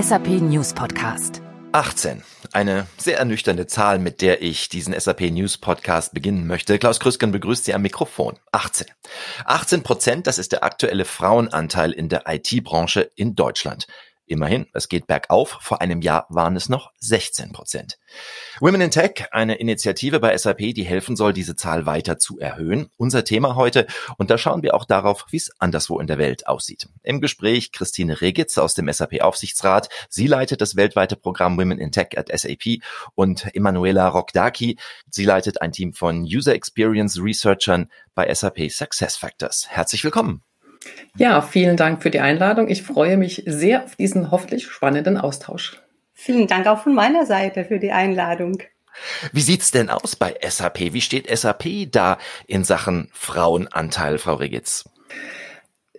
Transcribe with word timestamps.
SAP 0.00 0.28
News 0.28 0.72
Podcast. 0.72 1.42
18. 1.72 2.22
Eine 2.52 2.86
sehr 2.96 3.18
ernüchternde 3.18 3.66
Zahl, 3.66 3.98
mit 3.98 4.22
der 4.22 4.40
ich 4.40 4.68
diesen 4.68 4.98
SAP 4.98 5.30
News 5.30 5.58
Podcast 5.58 6.14
beginnen 6.14 6.46
möchte. 6.46 6.78
Klaus 6.78 7.00
Krüsken 7.00 7.32
begrüßt 7.32 7.66
Sie 7.66 7.74
am 7.74 7.82
Mikrofon. 7.82 8.38
18. 8.52 8.86
18 9.44 9.82
Prozent, 9.82 10.26
das 10.26 10.38
ist 10.38 10.52
der 10.52 10.64
aktuelle 10.64 11.04
Frauenanteil 11.04 11.92
in 11.92 12.08
der 12.08 12.22
IT-Branche 12.26 13.10
in 13.14 13.34
Deutschland. 13.34 13.88
Immerhin, 14.30 14.68
es 14.74 14.88
geht 14.88 15.08
bergauf. 15.08 15.58
Vor 15.60 15.80
einem 15.80 16.02
Jahr 16.02 16.26
waren 16.28 16.54
es 16.54 16.68
noch 16.68 16.92
16 17.00 17.50
Prozent. 17.50 17.98
Women 18.60 18.80
in 18.80 18.92
Tech, 18.92 19.24
eine 19.32 19.56
Initiative 19.56 20.20
bei 20.20 20.38
SAP, 20.38 20.72
die 20.72 20.84
helfen 20.84 21.16
soll, 21.16 21.32
diese 21.32 21.56
Zahl 21.56 21.84
weiter 21.84 22.16
zu 22.16 22.38
erhöhen. 22.38 22.90
Unser 22.96 23.24
Thema 23.24 23.56
heute. 23.56 23.88
Und 24.18 24.30
da 24.30 24.38
schauen 24.38 24.62
wir 24.62 24.74
auch 24.74 24.84
darauf, 24.84 25.26
wie 25.30 25.36
es 25.36 25.50
anderswo 25.58 25.98
in 25.98 26.06
der 26.06 26.18
Welt 26.18 26.46
aussieht. 26.46 26.88
Im 27.02 27.20
Gespräch 27.20 27.72
Christine 27.72 28.20
Regitz 28.20 28.56
aus 28.56 28.74
dem 28.74 28.88
SAP 28.92 29.20
Aufsichtsrat. 29.20 29.88
Sie 30.08 30.28
leitet 30.28 30.60
das 30.60 30.76
weltweite 30.76 31.16
Programm 31.16 31.58
Women 31.58 31.80
in 31.80 31.90
Tech 31.90 32.16
at 32.16 32.28
SAP 32.32 32.82
und 33.16 33.52
Emanuela 33.56 34.06
Rokdaki. 34.06 34.78
Sie 35.10 35.24
leitet 35.24 35.60
ein 35.60 35.72
Team 35.72 35.92
von 35.92 36.22
User 36.22 36.54
Experience 36.54 37.20
Researchern 37.20 37.90
bei 38.14 38.32
SAP 38.32 38.70
Success 38.70 39.16
Factors. 39.16 39.66
Herzlich 39.68 40.04
willkommen. 40.04 40.44
Ja, 41.16 41.42
vielen 41.42 41.76
Dank 41.76 42.02
für 42.02 42.10
die 42.10 42.20
Einladung. 42.20 42.68
Ich 42.68 42.82
freue 42.82 43.16
mich 43.16 43.42
sehr 43.46 43.84
auf 43.84 43.96
diesen 43.96 44.30
hoffentlich 44.30 44.66
spannenden 44.66 45.18
Austausch. 45.18 45.80
Vielen 46.14 46.46
Dank 46.46 46.66
auch 46.66 46.82
von 46.82 46.94
meiner 46.94 47.26
Seite 47.26 47.64
für 47.64 47.78
die 47.78 47.92
Einladung. 47.92 48.62
Wie 49.32 49.40
sieht's 49.40 49.70
denn 49.70 49.88
aus 49.88 50.16
bei 50.16 50.36
SAP? 50.46 50.92
Wie 50.92 51.00
steht 51.00 51.28
SAP 51.34 51.90
da 51.90 52.18
in 52.46 52.64
Sachen 52.64 53.08
Frauenanteil, 53.12 54.18
Frau 54.18 54.34
Regitz? 54.34 54.84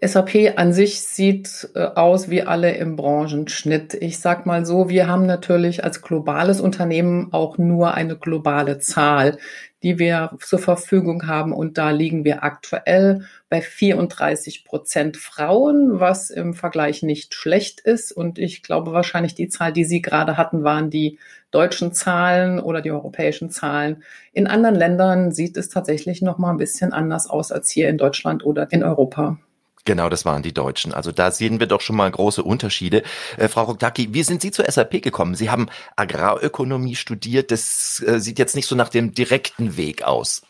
SAP 0.04 0.54
an 0.56 0.74
sich 0.74 1.02
sieht 1.02 1.70
äh, 1.76 1.84
aus 1.84 2.28
wie 2.32 2.42
alle 2.42 2.76
im 2.76 2.96
Branchenschnitt. 2.96 3.94
Ich 3.94 4.18
sag 4.18 4.48
mal 4.48 4.66
so, 4.66 4.90
wir 4.90 5.08
haben 5.08 5.28
natürlich 5.28 5.84
als 5.84 6.02
globales 6.02 6.60
Unternehmen 6.60 7.32
auch 7.32 7.60
nur 7.60 7.94
eine 7.94 8.18
globale 8.18 8.80
Zahl, 8.80 9.38
die 9.84 10.00
wir 10.00 10.32
zur 10.40 10.58
Verfügung 10.58 11.28
haben. 11.28 11.54
Und 11.54 11.78
da 11.78 11.92
liegen 11.92 12.26
wir 12.26 12.44
aktuell 12.44 13.26
bei 13.48 13.62
34 13.62 14.66
Prozent 14.66 15.18
Frauen, 15.18 16.00
was 16.00 16.32
im 16.32 16.56
Vergleich 16.56 17.04
nicht 17.04 17.36
schlecht 17.36 17.80
ist. 17.80 18.12
Und 18.12 18.40
ich 18.40 18.64
glaube 18.64 18.94
wahrscheinlich 18.94 19.36
die 19.36 19.50
Zahl, 19.50 19.72
die 19.72 19.86
Sie 19.86 20.02
gerade 20.02 20.36
hatten, 20.36 20.64
waren 20.64 20.90
die 20.90 21.20
deutschen 21.52 21.94
Zahlen 21.94 22.60
oder 22.60 22.82
die 22.82 22.92
europäischen 22.92 23.52
Zahlen. 23.52 24.02
In 24.34 24.48
anderen 24.48 24.76
Ländern 24.76 25.32
sieht 25.32 25.58
es 25.58 25.70
tatsächlich 25.70 26.24
noch 26.24 26.40
mal 26.40 26.50
ein 26.50 26.58
bisschen 26.58 26.92
anders 26.92 27.30
aus 27.30 27.52
als 27.52 27.70
hier 27.70 27.88
in 27.88 28.00
Deutschland 28.00 28.44
oder 28.44 28.72
in 28.72 28.84
Europa. 28.84 29.38
Genau, 29.86 30.10
das 30.10 30.26
waren 30.26 30.44
die 30.44 30.54
Deutschen. 30.54 30.94
Also 30.94 31.12
da 31.12 31.32
sehen 31.32 31.60
wir 31.60 31.68
doch 31.68 31.82
schon 31.82 31.96
mal 31.96 32.10
große 32.10 32.44
Unterschiede. 32.44 33.04
Äh, 33.38 33.48
Frau 33.48 33.64
Roktaki, 33.64 34.14
wie 34.14 34.24
sind 34.24 34.42
Sie 34.42 34.52
zur 34.52 34.70
SAP 34.70 35.02
gekommen? 35.02 35.36
Sie 35.36 35.50
haben 35.50 35.68
Agrarökonomie 35.96 36.96
studiert. 36.96 37.52
Das 37.52 38.04
äh, 38.06 38.20
sieht 38.20 38.40
jetzt 38.40 38.56
nicht 38.56 38.68
so 38.68 38.76
nach 38.76 38.90
dem 38.90 39.14
direkten 39.14 39.78
Weg 39.78 40.04
aus. 40.04 40.44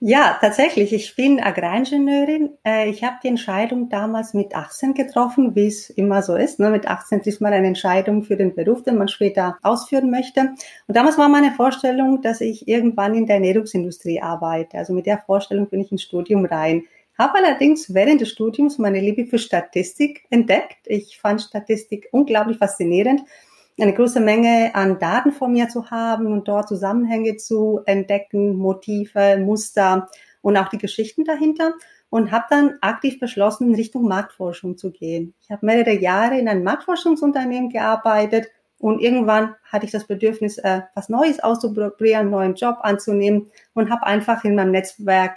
Ja, 0.00 0.36
tatsächlich. 0.40 0.92
Ich 0.92 1.14
bin 1.14 1.40
Agraringenieurin. 1.40 2.50
Äh, 2.64 2.90
ich 2.90 3.04
habe 3.04 3.16
die 3.22 3.28
Entscheidung 3.28 3.88
damals 3.88 4.34
mit 4.34 4.54
18 4.54 4.94
getroffen, 4.94 5.54
wie 5.54 5.66
es 5.66 5.90
immer 5.90 6.22
so 6.22 6.34
ist. 6.34 6.58
Ne? 6.58 6.70
Mit 6.70 6.88
18 6.88 7.22
trifft 7.22 7.40
man 7.40 7.52
eine 7.52 7.68
Entscheidung 7.68 8.24
für 8.24 8.36
den 8.36 8.54
Beruf, 8.54 8.82
den 8.82 8.98
man 8.98 9.08
später 9.08 9.58
ausführen 9.62 10.10
möchte. 10.10 10.40
Und 10.88 10.96
damals 10.96 11.18
war 11.18 11.28
meine 11.28 11.52
Vorstellung, 11.52 12.20
dass 12.20 12.40
ich 12.40 12.66
irgendwann 12.66 13.14
in 13.14 13.26
der 13.26 13.36
Ernährungsindustrie 13.36 14.20
arbeite. 14.20 14.78
Also 14.78 14.92
mit 14.92 15.06
der 15.06 15.18
Vorstellung 15.18 15.68
bin 15.68 15.80
ich 15.80 15.92
ins 15.92 16.02
Studium 16.02 16.44
rein 16.46 16.84
habe 17.20 17.36
allerdings 17.36 17.92
während 17.92 18.22
des 18.22 18.30
Studiums 18.30 18.78
meine 18.78 18.98
Liebe 18.98 19.26
für 19.26 19.38
Statistik 19.38 20.24
entdeckt. 20.30 20.78
Ich 20.86 21.20
fand 21.20 21.42
Statistik 21.42 22.08
unglaublich 22.12 22.56
faszinierend, 22.56 23.20
eine 23.78 23.92
große 23.92 24.20
Menge 24.20 24.74
an 24.74 24.98
Daten 24.98 25.30
vor 25.30 25.48
mir 25.48 25.68
zu 25.68 25.90
haben 25.90 26.28
und 26.28 26.48
dort 26.48 26.68
Zusammenhänge 26.68 27.36
zu 27.36 27.80
entdecken, 27.84 28.56
Motive, 28.56 29.36
Muster 29.38 30.08
und 30.40 30.56
auch 30.56 30.68
die 30.68 30.78
Geschichten 30.78 31.24
dahinter 31.24 31.74
und 32.08 32.30
habe 32.30 32.46
dann 32.48 32.78
aktiv 32.80 33.20
beschlossen, 33.20 33.68
in 33.68 33.74
Richtung 33.74 34.08
Marktforschung 34.08 34.78
zu 34.78 34.90
gehen. 34.90 35.34
Ich 35.42 35.50
habe 35.50 35.66
mehrere 35.66 35.92
Jahre 35.92 36.38
in 36.38 36.48
einem 36.48 36.64
Marktforschungsunternehmen 36.64 37.68
gearbeitet 37.68 38.46
und 38.78 38.98
irgendwann 39.02 39.56
hatte 39.70 39.84
ich 39.84 39.92
das 39.92 40.06
Bedürfnis, 40.06 40.56
äh, 40.56 40.80
was 40.94 41.10
Neues 41.10 41.40
auszuprobieren, 41.40 42.20
einen 42.20 42.30
neuen 42.30 42.54
Job 42.54 42.78
anzunehmen 42.80 43.50
und 43.74 43.90
habe 43.90 44.06
einfach 44.06 44.42
in 44.44 44.54
meinem 44.54 44.70
Netzwerk 44.70 45.36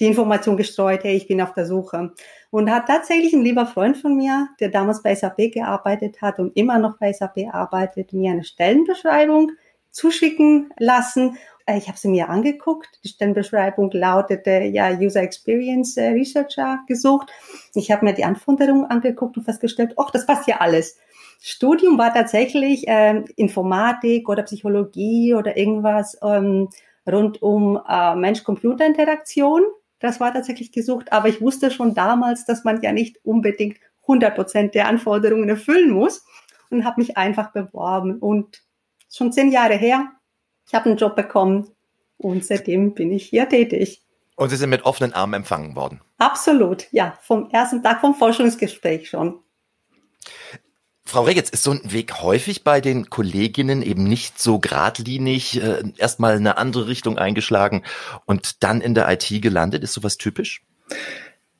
die 0.00 0.06
Information 0.06 0.56
gestreut, 0.56 1.04
hey, 1.04 1.16
ich 1.16 1.28
bin 1.28 1.40
auf 1.40 1.54
der 1.54 1.66
Suche. 1.66 2.12
Und 2.50 2.70
hat 2.70 2.86
tatsächlich 2.86 3.32
ein 3.32 3.42
lieber 3.42 3.66
Freund 3.66 3.96
von 3.96 4.16
mir, 4.16 4.48
der 4.60 4.68
damals 4.68 5.02
bei 5.02 5.14
SAP 5.14 5.52
gearbeitet 5.52 6.20
hat 6.22 6.38
und 6.38 6.56
immer 6.56 6.78
noch 6.78 6.98
bei 6.98 7.12
SAP 7.12 7.48
arbeitet, 7.52 8.12
mir 8.12 8.32
eine 8.32 8.44
Stellenbeschreibung 8.44 9.52
zuschicken 9.90 10.70
lassen. 10.78 11.38
Äh, 11.66 11.78
ich 11.78 11.88
habe 11.88 11.98
sie 11.98 12.08
mir 12.08 12.28
angeguckt. 12.28 13.00
Die 13.04 13.08
Stellenbeschreibung 13.08 13.90
lautete 13.92 14.62
ja 14.64 14.90
User 14.90 15.22
Experience 15.22 15.96
äh, 15.96 16.08
Researcher 16.08 16.80
gesucht. 16.86 17.30
Ich 17.74 17.90
habe 17.90 18.04
mir 18.04 18.14
die 18.14 18.24
Anforderungen 18.24 18.84
angeguckt 18.86 19.36
und 19.36 19.44
festgestellt, 19.44 19.94
ach, 19.96 20.10
das 20.10 20.26
passt 20.26 20.48
ja 20.48 20.58
alles. 20.58 20.98
Studium 21.40 21.98
war 21.98 22.12
tatsächlich 22.12 22.84
ähm, 22.86 23.26
Informatik 23.36 24.28
oder 24.28 24.42
Psychologie 24.44 25.34
oder 25.34 25.56
irgendwas 25.56 26.18
ähm, 26.22 26.68
rund 27.06 27.42
um 27.42 27.78
äh, 27.88 28.14
Mensch-Computer-Interaktion 28.16 29.62
das 30.04 30.20
war 30.20 30.34
tatsächlich 30.34 30.70
gesucht, 30.70 31.12
aber 31.12 31.28
ich 31.28 31.40
wusste 31.40 31.70
schon 31.70 31.94
damals, 31.94 32.44
dass 32.44 32.62
man 32.62 32.82
ja 32.82 32.92
nicht 32.92 33.24
unbedingt 33.24 33.78
100 34.02 34.34
Prozent 34.34 34.74
der 34.74 34.86
Anforderungen 34.86 35.48
erfüllen 35.48 35.90
muss 35.90 36.26
und 36.68 36.84
habe 36.84 37.00
mich 37.00 37.16
einfach 37.16 37.52
beworben 37.52 38.18
und 38.18 38.62
schon 39.10 39.32
zehn 39.32 39.50
Jahre 39.50 39.76
her, 39.76 40.10
ich 40.66 40.74
habe 40.74 40.90
einen 40.90 40.98
Job 40.98 41.16
bekommen 41.16 41.70
und 42.18 42.44
seitdem 42.44 42.92
bin 42.92 43.12
ich 43.12 43.24
hier 43.24 43.48
tätig. 43.48 44.02
Und 44.36 44.50
Sie 44.50 44.56
sind 44.56 44.68
mit 44.68 44.84
offenen 44.84 45.14
Armen 45.14 45.34
empfangen 45.34 45.74
worden? 45.74 46.02
Absolut, 46.18 46.86
ja, 46.92 47.16
vom 47.22 47.48
ersten 47.50 47.82
Tag 47.82 48.02
vom 48.02 48.14
Forschungsgespräch 48.14 49.08
schon. 49.08 49.40
Frau 51.06 51.22
Regetz, 51.22 51.50
ist 51.50 51.62
so 51.62 51.72
ein 51.72 51.80
Weg 51.84 52.22
häufig 52.22 52.64
bei 52.64 52.80
den 52.80 53.10
Kolleginnen 53.10 53.82
eben 53.82 54.04
nicht 54.04 54.40
so 54.40 54.58
geradlinig, 54.58 55.62
äh, 55.62 55.82
erstmal 55.98 56.36
eine 56.36 56.56
andere 56.56 56.88
Richtung 56.88 57.18
eingeschlagen 57.18 57.82
und 58.24 58.62
dann 58.62 58.80
in 58.80 58.94
der 58.94 59.10
IT 59.10 59.42
gelandet? 59.42 59.82
Ist 59.82 59.92
sowas 59.92 60.16
typisch? 60.16 60.62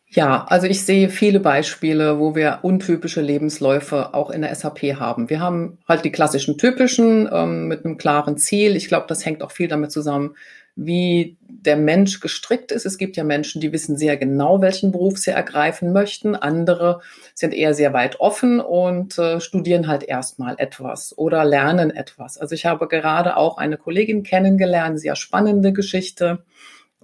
Ja, 0.09 0.45
also 0.45 0.67
ich 0.69 0.85
sehe 0.85 1.09
viele 1.09 1.41
Beispiele, 1.41 2.21
wo 2.21 2.37
wir 2.37 2.61
untypische 2.63 3.21
Lebensläufe 3.21 4.15
auch 4.15 4.31
in 4.31 4.43
der 4.43 4.55
SAP 4.55 4.95
haben. 5.01 5.29
Wir 5.29 5.41
haben 5.41 5.79
halt 5.89 6.05
die 6.05 6.13
klassischen 6.13 6.57
typischen 6.57 7.29
ähm, 7.33 7.67
mit 7.67 7.85
einem 7.85 7.99
klaren 7.99 8.39
Ziel. 8.39 8.77
Ich 8.77 8.87
glaube, 8.87 9.07
das 9.09 9.27
hängt 9.27 9.43
auch 9.43 9.51
viel 9.51 9.67
damit 9.67 9.91
zusammen, 9.91 10.37
wie 10.77 11.37
der 11.67 11.77
Mensch 11.77 12.21
gestrickt 12.21 12.73
ist. 12.73 12.87
Es 12.87 12.99
gibt 12.99 13.17
ja 13.17 13.25
Menschen, 13.25 13.61
die 13.61 13.73
wissen 13.73 13.97
sehr 13.97 14.17
genau, 14.17 14.61
welchen 14.61 14.93
Beruf 14.93 15.19
sie 15.19 15.31
ergreifen 15.31 15.93
möchten. 15.93 16.35
Andere 16.35 17.01
sind 17.35 17.55
eher 17.55 17.75
sehr 17.75 17.93
weit 17.93 18.21
offen 18.21 18.61
und 18.61 19.19
äh, 19.19 19.41
studieren 19.41 19.89
halt 19.89 20.03
erstmal 20.03 20.57
etwas 20.59 21.17
oder 21.17 21.45
lernen 21.45 21.91
etwas. 21.91 22.39
Also 22.39 22.55
ich 22.55 22.67
habe 22.67 22.89
gerade 22.89 23.37
auch 23.37 23.59
eine 23.59 23.77
Kollegin 23.77 24.23
kennengelernt, 24.23 25.01
sehr 25.01 25.17
spannende 25.17 25.73
Geschichte, 25.73 26.45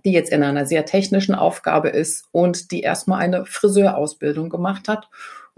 die 0.04 0.12
jetzt 0.12 0.32
in 0.32 0.43
einer 0.43 0.66
sehr 0.66 0.84
technischen 0.84 1.34
Aufgabe 1.34 1.88
ist 1.88 2.25
und 2.32 2.71
die 2.71 2.81
erstmal 2.81 3.21
eine 3.21 3.44
Friseurausbildung 3.47 4.48
gemacht 4.48 4.88
hat 4.88 5.09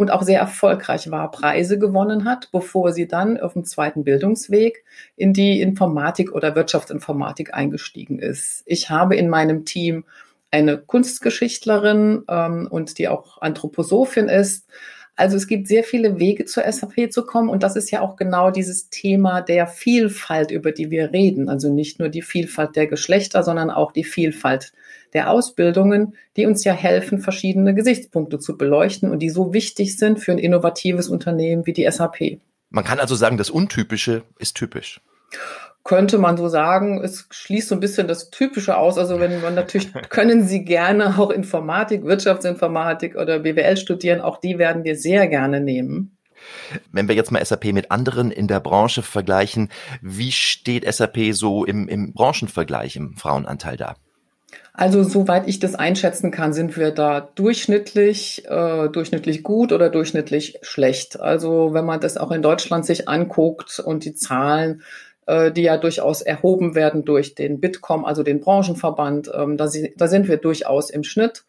und 0.03 0.11
auch 0.11 0.23
sehr 0.23 0.41
erfolgreich 0.41 1.11
war, 1.11 1.31
Preise 1.31 1.79
gewonnen 1.79 2.25
hat, 2.25 2.51
bevor 2.53 2.93
sie 2.93 3.07
dann 3.07 3.41
auf 3.41 3.55
dem 3.55 3.65
zweiten 3.65 4.05
Bildungsweg 4.05 4.85
in 5.17 5.33
die 5.33 5.61
Informatik 5.61 6.33
oder 6.33 6.55
Wirtschaftsinformatik 6.55 7.55
eingestiegen 7.55 8.19
ist. 8.19 8.63
Ich 8.67 8.91
habe 8.91 9.17
in 9.17 9.29
meinem 9.29 9.65
Team 9.65 10.05
eine 10.51 10.77
Kunstgeschichtlerin 10.77 12.25
ähm, 12.29 12.69
und 12.69 12.99
die 12.99 13.09
auch 13.09 13.41
Anthroposophin 13.41 14.29
ist. 14.29 14.69
Also 15.15 15.37
es 15.37 15.47
gibt 15.47 15.69
sehr 15.69 15.85
viele 15.85 16.19
Wege 16.19 16.47
zur 16.47 16.65
SAP 16.71 17.13
zu 17.13 17.25
kommen 17.25 17.49
und 17.49 17.63
das 17.63 17.77
ist 17.77 17.91
ja 17.91 18.01
auch 18.01 18.17
genau 18.17 18.51
dieses 18.51 18.91
Thema 18.91 19.41
der 19.41 19.67
Vielfalt, 19.67 20.51
über 20.51 20.73
die 20.73 20.91
wir 20.91 21.13
reden. 21.13 21.49
Also 21.49 21.73
nicht 21.73 22.01
nur 22.01 22.09
die 22.09 22.23
Vielfalt 22.23 22.77
der 22.77 22.89
Geschlechter, 22.89 23.43
sondern 23.43 23.71
auch 23.71 23.93
die 23.93 24.05
Vielfalt 24.05 24.73
der 25.13 25.31
Ausbildungen, 25.31 26.17
die 26.37 26.47
uns 26.47 26.65
ja 26.65 26.73
helfen, 26.73 27.19
verschiedene 27.19 27.75
Gesichtspunkte 27.75 28.39
zu 28.39 28.57
beleuchten 28.57 29.11
und 29.11 29.21
die 29.21 29.31
so 29.31 29.53
wichtig 29.53 29.99
sind 29.99 30.19
für 30.19 30.33
ein 30.33 30.39
innovatives 30.39 31.09
Unternehmen 31.09 31.67
wie 31.67 31.73
die 31.73 31.91
SAP. 31.91 32.41
Man 32.71 32.85
kann 32.85 32.99
also 32.99 33.15
sagen, 33.15 33.37
das 33.37 33.51
Untypische 33.51 34.23
ist 34.39 34.57
typisch 34.57 35.01
könnte 35.85 36.19
man 36.19 36.37
so 36.37 36.49
sagen, 36.49 37.03
es 37.03 37.27
schließt 37.31 37.69
so 37.69 37.75
ein 37.75 37.81
bisschen 37.81 38.07
das 38.07 38.31
Typische 38.31 38.77
aus. 38.77 38.99
Also 38.99 39.19
wenn 39.21 39.41
man 39.41 39.55
natürlich 39.55 39.93
können 40.09 40.47
Sie 40.47 40.65
gerne 40.65 41.19
auch 41.19 41.31
Informatik, 41.31 42.05
Wirtschaftsinformatik 42.05 43.17
oder 43.17 43.41
BWL 43.41 43.77
studieren, 43.77 44.21
auch 44.21 44.39
die 44.39 44.59
werden 44.59 44.85
wir 44.85 44.97
sehr 44.97 45.27
gerne 45.29 45.61
nehmen. 45.61 46.17
Wenn 46.91 47.09
wir 47.09 47.15
jetzt 47.15 47.31
mal 47.31 47.45
SAP 47.45 47.67
mit 47.67 47.91
anderen 47.91 48.31
in 48.31 48.49
der 48.49 48.61
Branche 48.61 49.03
vergleichen, 49.03 49.69
wie 50.01 50.33
steht 50.33 50.93
SAP 50.93 51.33
so 51.33 51.65
im, 51.65 51.89
im 51.89 52.13
Branchenvergleich 52.13 52.97
im 52.97 53.17
Frauenanteil 53.17 53.77
da? 53.77 53.95
Also 54.75 55.03
soweit 55.03 55.49
ich 55.49 55.59
das 55.59 55.75
einschätzen 55.75 56.31
kann, 56.31 56.55
sind 56.55 56.79
wir 56.79 56.93
da 56.93 57.21
durchschnittlich, 57.21 58.47
äh, 58.49 58.89
durchschnittlich 58.89 59.43
gut 59.43 59.71
oder 59.71 59.91
durchschnittlich 59.91 60.59
schlecht. 60.63 61.21
Also 61.21 61.75
wenn 61.75 61.85
man 61.85 62.01
das 62.01 62.17
auch 62.17 62.31
in 62.31 62.41
Deutschland 62.41 62.87
sich 62.87 63.07
anguckt 63.07 63.81
und 63.81 64.05
die 64.07 64.15
Zahlen, 64.15 64.83
äh, 65.27 65.53
die 65.53 65.63
ja 65.63 65.77
durchaus 65.77 66.23
erhoben 66.23 66.75
werden 66.75 67.05
durch 67.05 67.35
den 67.35 67.61
Bitkom, 67.61 68.07
also 68.07 68.23
den 68.23 68.41
Branchenverband, 68.41 69.31
ähm, 69.35 69.59
da, 69.59 69.69
da 69.97 70.09
sind 70.09 70.29
wir 70.29 70.39
durchaus 70.39 70.89
im 70.89 71.05
Schnitt. 71.05 71.45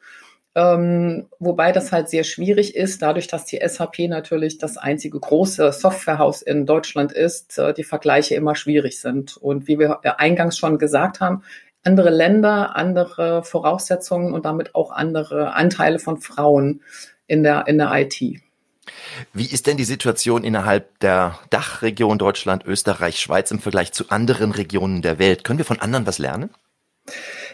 Ähm, 0.56 1.28
wobei 1.40 1.72
das 1.72 1.92
halt 1.92 2.10
sehr 2.10 2.24
schwierig 2.24 2.76
ist, 2.76 3.02
dadurch, 3.02 3.28
dass 3.28 3.46
die 3.46 3.60
SAP 3.66 4.08
natürlich 4.08 4.60
das 4.60 4.78
einzige 4.78 5.20
große 5.20 5.72
Softwarehaus 5.72 6.44
in 6.44 6.68
Deutschland 6.68 7.12
ist, 7.12 7.58
äh, 7.58 7.74
die 7.74 7.84
Vergleiche 7.84 8.36
immer 8.36 8.56
schwierig 8.56 9.00
sind. 9.00 9.38
Und 9.38 9.68
wie 9.68 9.80
wir 9.80 10.02
eingangs 10.20 10.58
schon 10.58 10.78
gesagt 10.78 11.22
haben, 11.22 11.44
andere 11.84 12.10
Länder, 12.10 12.76
andere 12.76 13.44
Voraussetzungen 13.44 14.34
und 14.34 14.46
damit 14.46 14.76
auch 14.76 14.92
andere 14.92 15.54
Anteile 15.54 16.00
von 16.00 16.20
Frauen 16.20 16.82
in 17.28 17.44
der, 17.44 17.68
in 17.68 17.78
der 17.78 17.92
IT. 17.94 18.22
Wie 19.34 19.46
ist 19.46 19.68
denn 19.68 19.78
die 19.78 19.84
Situation 19.84 20.44
innerhalb 20.44 21.00
der 21.00 21.40
Dachregion 21.50 22.18
Deutschland, 22.18 22.66
Österreich, 22.66 23.20
Schweiz 23.20 23.52
im 23.52 23.60
Vergleich 23.60 23.94
zu 23.94 24.10
anderen 24.10 24.52
Regionen 24.52 25.02
der 25.02 25.20
Welt? 25.20 25.44
Können 25.44 25.60
wir 25.60 25.66
von 25.66 25.80
anderen 25.80 26.06
was 26.06 26.20
lernen? 26.20 26.50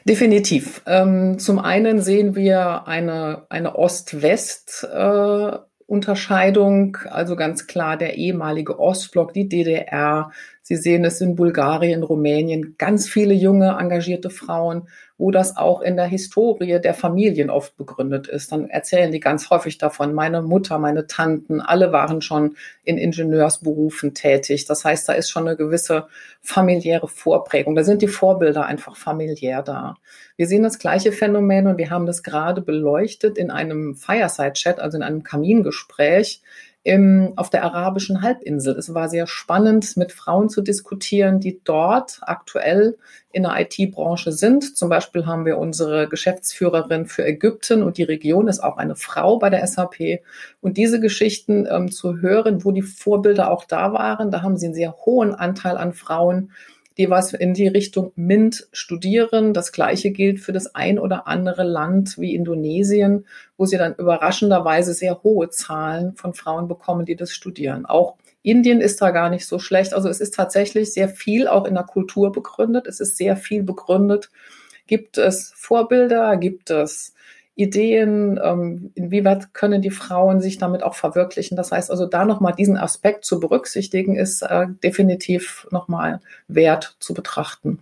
Definitiv. 0.06 0.81
Ähm, 0.86 1.40
zum 1.40 1.60
einen 1.60 2.02
sehen 2.02 2.36
wir 2.36 2.88
eine, 2.88 3.46
eine 3.50 3.76
Ost-West- 3.76 4.88
äh, 4.92 5.58
Unterscheidung, 5.90 6.98
also 7.10 7.36
ganz 7.36 7.66
klar 7.66 7.98
der 7.98 8.16
ehemalige 8.16 8.80
Ostblock, 8.80 9.34
die 9.34 9.50
DDR. 9.50 10.31
Sie 10.69 10.75
sehen 10.75 11.04
es 11.04 11.19
in 11.19 11.36
Bulgarien, 11.36 12.04
Rumänien, 12.04 12.75
ganz 12.77 13.10
viele 13.10 13.33
junge, 13.33 13.75
engagierte 13.80 14.30
Frauen, 14.30 14.88
wo 15.18 15.31
das 15.31 15.57
auch 15.57 15.81
in 15.81 15.95
der 15.95 16.06
Historie 16.06 16.80
der 16.80 16.94
Familien 16.94 17.50
oft 17.50 17.75
begründet 17.75 18.27
ist. 18.27 18.51
Dann 18.51 18.69
erzählen 18.69 19.12
die 19.12 19.19
ganz 19.19 19.50
häufig 19.50 19.80
davon, 19.80 20.13
meine 20.13 20.44
Mutter, 20.44 20.77
meine 20.77 21.07
Tanten, 21.07 21.60
alle 21.60 21.92
waren 21.92 22.21
schon 22.21 22.56
in 22.83 23.00
Ingenieursberufen 23.00 24.13
tätig. 24.13 24.66
Das 24.66 24.86
heißt, 24.86 25.10
da 25.10 25.13
ist 25.13 25.31
schon 25.31 25.48
eine 25.48 25.57
gewisse 25.57 26.06
familiäre 26.39 27.07
Vorprägung. 27.07 27.74
Da 27.74 27.83
sind 27.83 28.04
die 28.04 28.07
Vorbilder 28.07 28.68
einfach 28.68 28.95
familiär 28.95 29.63
da. 29.63 29.95
Wir 30.38 30.45
sehen 30.45 30.62
das 30.62 30.77
gleiche 30.77 31.12
Phänomen 31.12 31.66
und 31.66 31.80
wir 31.80 31.89
haben 31.89 32.06
das 32.06 32.21
gerade 32.21 32.62
beleuchtet 32.62 33.39
in 33.39 33.50
einem 33.50 33.95
Fireside-Chat, 33.95 34.80
also 34.80 34.98
in 34.98 35.04
einem 35.04 35.24
Kamingespräch 35.24 36.44
im, 36.90 37.34
auf 37.36 37.52
der 37.52 37.64
arabischen 37.64 38.24
Halbinsel. 38.24 38.76
Es 38.76 38.96
war 38.96 39.10
sehr 39.10 39.28
spannend, 39.28 39.96
mit 39.96 40.12
Frauen 40.12 40.50
zu 40.50 40.62
diskutieren, 40.62 41.40
die 41.40 41.62
dort 41.64 42.18
aktuell 42.24 42.98
in 43.32 43.44
der 43.44 43.60
IT-Branche 43.60 44.32
sind. 44.32 44.76
Zum 44.76 44.90
Beispiel 44.90 45.28
haben 45.28 45.46
wir 45.46 45.60
unsere 45.60 46.10
Geschäftsführerin 46.10 47.06
für 47.06 47.24
Ägypten 47.24 47.84
und 47.84 48.00
die 48.00 48.04
Region 48.04 48.48
ist 48.48 48.62
auch 48.62 48.78
eine 48.78 48.96
Frau 48.96 49.38
bei 49.38 49.52
der 49.52 49.68
SAP. 49.68 50.22
Und 50.62 50.78
diese 50.78 51.00
Geschichten 51.00 51.68
ähm, 51.70 51.92
zu 51.92 52.22
hören, 52.22 52.66
wo 52.66 52.72
die 52.72 52.82
Vorbilder 52.82 53.52
auch 53.52 53.66
da 53.66 53.94
waren, 53.94 54.32
da 54.32 54.42
haben 54.42 54.58
sie 54.58 54.66
einen 54.66 54.74
sehr 54.74 54.96
hohen 55.06 55.36
Anteil 55.36 55.78
an 55.78 55.94
Frauen, 55.94 56.50
die 56.98 57.10
was 57.10 57.34
in 57.34 57.54
die 57.54 57.68
Richtung 57.68 58.12
MINT 58.16 58.68
studieren. 58.72 59.54
Das 59.54 59.72
Gleiche 59.72 60.12
gilt 60.12 60.40
für 60.40 60.52
das 60.52 60.76
ein 60.76 61.00
oder 61.00 61.28
andere 61.28 61.64
Land 61.64 62.18
wie 62.18 62.36
Indonesien, 62.36 63.26
wo 63.58 63.66
sie 63.66 63.78
dann 63.78 63.96
überraschenderweise 63.96 64.94
sehr 64.94 65.24
hohe 65.24 65.50
Zahlen 65.50 66.16
von 66.16 66.34
Frauen 66.34 66.68
bekommen, 66.68 67.06
die 67.06 67.16
das 67.16 67.32
studieren. 67.32 67.86
Auch 67.86 68.16
Indien 68.42 68.82
ist 68.82 69.02
da 69.02 69.12
gar 69.12 69.30
nicht 69.30 69.48
so 69.48 69.60
schlecht. 69.60 69.94
Also 69.94 70.10
es 70.10 70.20
ist 70.20 70.34
tatsächlich 70.34 70.94
sehr 70.94 71.10
viel 71.10 71.48
auch 71.48 71.66
in 71.66 71.74
der 71.74 71.84
Kultur 71.84 72.32
begründet. 72.32 72.88
Es 72.88 73.00
ist 73.00 73.18
sehr 73.18 73.38
viel 73.38 73.64
begründet. 73.64 74.30
Gibt 74.88 75.18
es 75.18 75.54
Vorbilder? 75.56 76.38
Gibt 76.38 76.70
es 76.70 77.14
Ideen, 77.60 78.40
ähm, 78.42 78.92
inwieweit 78.96 79.54
können 79.54 79.82
die 79.82 79.90
Frauen 79.90 80.40
sich 80.40 80.58
damit 80.58 80.82
auch 80.82 80.96
verwirklichen. 80.96 81.58
Das 81.58 81.74
heißt 81.74 81.92
also, 81.92 82.06
da 82.06 82.24
nochmal 82.24 82.54
diesen 82.54 82.78
Aspekt 82.78 83.26
zu 83.26 83.40
berücksichtigen, 83.42 84.16
ist 84.16 84.44
äh, 84.44 84.68
definitiv 84.82 85.68
nochmal 85.70 86.22
wert 86.48 86.96
zu 87.00 87.14
betrachten. 87.14 87.80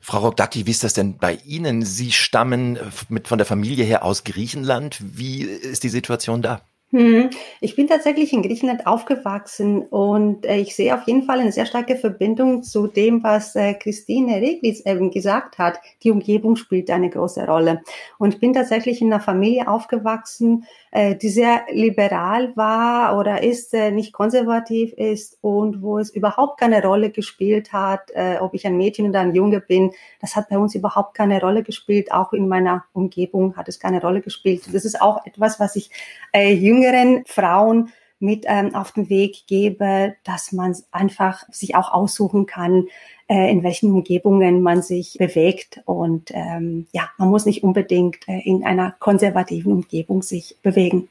Frau 0.00 0.20
Rogdaki, 0.20 0.66
wie 0.66 0.70
ist 0.70 0.84
das 0.84 0.94
denn 0.94 1.18
bei 1.18 1.38
Ihnen? 1.44 1.82
Sie 1.82 2.12
stammen 2.12 2.78
mit 3.10 3.28
von 3.28 3.36
der 3.36 3.46
Familie 3.46 3.84
her 3.84 4.04
aus 4.04 4.24
Griechenland. 4.24 4.98
Wie 5.02 5.42
ist 5.42 5.82
die 5.82 5.88
Situation 5.90 6.40
da? 6.40 6.62
Hm. 6.90 7.30
Ich 7.60 7.74
bin 7.74 7.88
tatsächlich 7.88 8.32
in 8.32 8.42
Griechenland 8.42 8.86
aufgewachsen 8.86 9.82
und 9.82 10.46
äh, 10.46 10.58
ich 10.58 10.76
sehe 10.76 10.94
auf 10.94 11.08
jeden 11.08 11.24
Fall 11.24 11.40
eine 11.40 11.50
sehr 11.50 11.66
starke 11.66 11.96
Verbindung 11.96 12.62
zu 12.62 12.86
dem, 12.86 13.24
was 13.24 13.56
äh, 13.56 13.74
Christine 13.74 14.36
Reglitz 14.36 14.80
eben 14.86 15.10
gesagt 15.10 15.58
hat. 15.58 15.80
Die 16.04 16.12
Umgebung 16.12 16.54
spielt 16.54 16.90
eine 16.90 17.10
große 17.10 17.46
Rolle. 17.46 17.82
Und 18.18 18.34
ich 18.34 18.40
bin 18.40 18.52
tatsächlich 18.52 19.02
in 19.02 19.12
einer 19.12 19.20
Familie 19.20 19.66
aufgewachsen, 19.66 20.66
äh, 20.92 21.16
die 21.16 21.30
sehr 21.30 21.62
liberal 21.72 22.56
war 22.56 23.18
oder 23.18 23.42
ist, 23.42 23.72
nicht 23.72 24.12
konservativ 24.12 24.92
ist 24.92 25.38
und 25.40 25.82
wo 25.82 25.98
es 25.98 26.10
überhaupt 26.10 26.60
keine 26.60 26.80
Rolle 26.80 27.10
gespielt 27.10 27.72
hat, 27.72 28.12
ob 28.40 28.54
ich 28.54 28.66
ein 28.66 28.76
Mädchen 28.76 29.08
oder 29.08 29.20
ein 29.20 29.34
Junge 29.34 29.60
bin. 29.60 29.90
Das 30.20 30.36
hat 30.36 30.48
bei 30.48 30.58
uns 30.58 30.74
überhaupt 30.74 31.14
keine 31.14 31.40
Rolle 31.40 31.62
gespielt. 31.62 32.12
Auch 32.12 32.32
in 32.32 32.46
meiner 32.46 32.84
Umgebung 32.92 33.56
hat 33.56 33.68
es 33.68 33.80
keine 33.80 34.00
Rolle 34.00 34.20
gespielt. 34.20 34.62
Das 34.72 34.84
ist 34.84 35.00
auch 35.00 35.24
etwas, 35.26 35.58
was 35.58 35.76
ich 35.76 35.90
äh, 36.32 36.52
jüngeren 36.74 37.24
Frauen 37.26 37.92
mit 38.20 38.44
ähm, 38.46 38.74
auf 38.74 38.92
den 38.92 39.08
Weg 39.08 39.46
gebe, 39.46 40.14
dass 40.24 40.52
man 40.52 40.76
einfach 40.92 41.44
sich 41.50 41.76
auch 41.76 41.92
aussuchen 41.92 42.46
kann, 42.46 42.88
äh, 43.28 43.50
in 43.50 43.62
welchen 43.62 43.92
Umgebungen 43.92 44.62
man 44.62 44.82
sich 44.82 45.16
bewegt. 45.18 45.80
Und 45.84 46.30
ähm, 46.32 46.86
ja, 46.92 47.10
man 47.18 47.28
muss 47.28 47.46
nicht 47.46 47.62
unbedingt 47.62 48.26
äh, 48.26 48.40
in 48.44 48.64
einer 48.64 48.92
konservativen 48.98 49.72
Umgebung 49.72 50.22
sich 50.22 50.56
bewegen. 50.62 51.08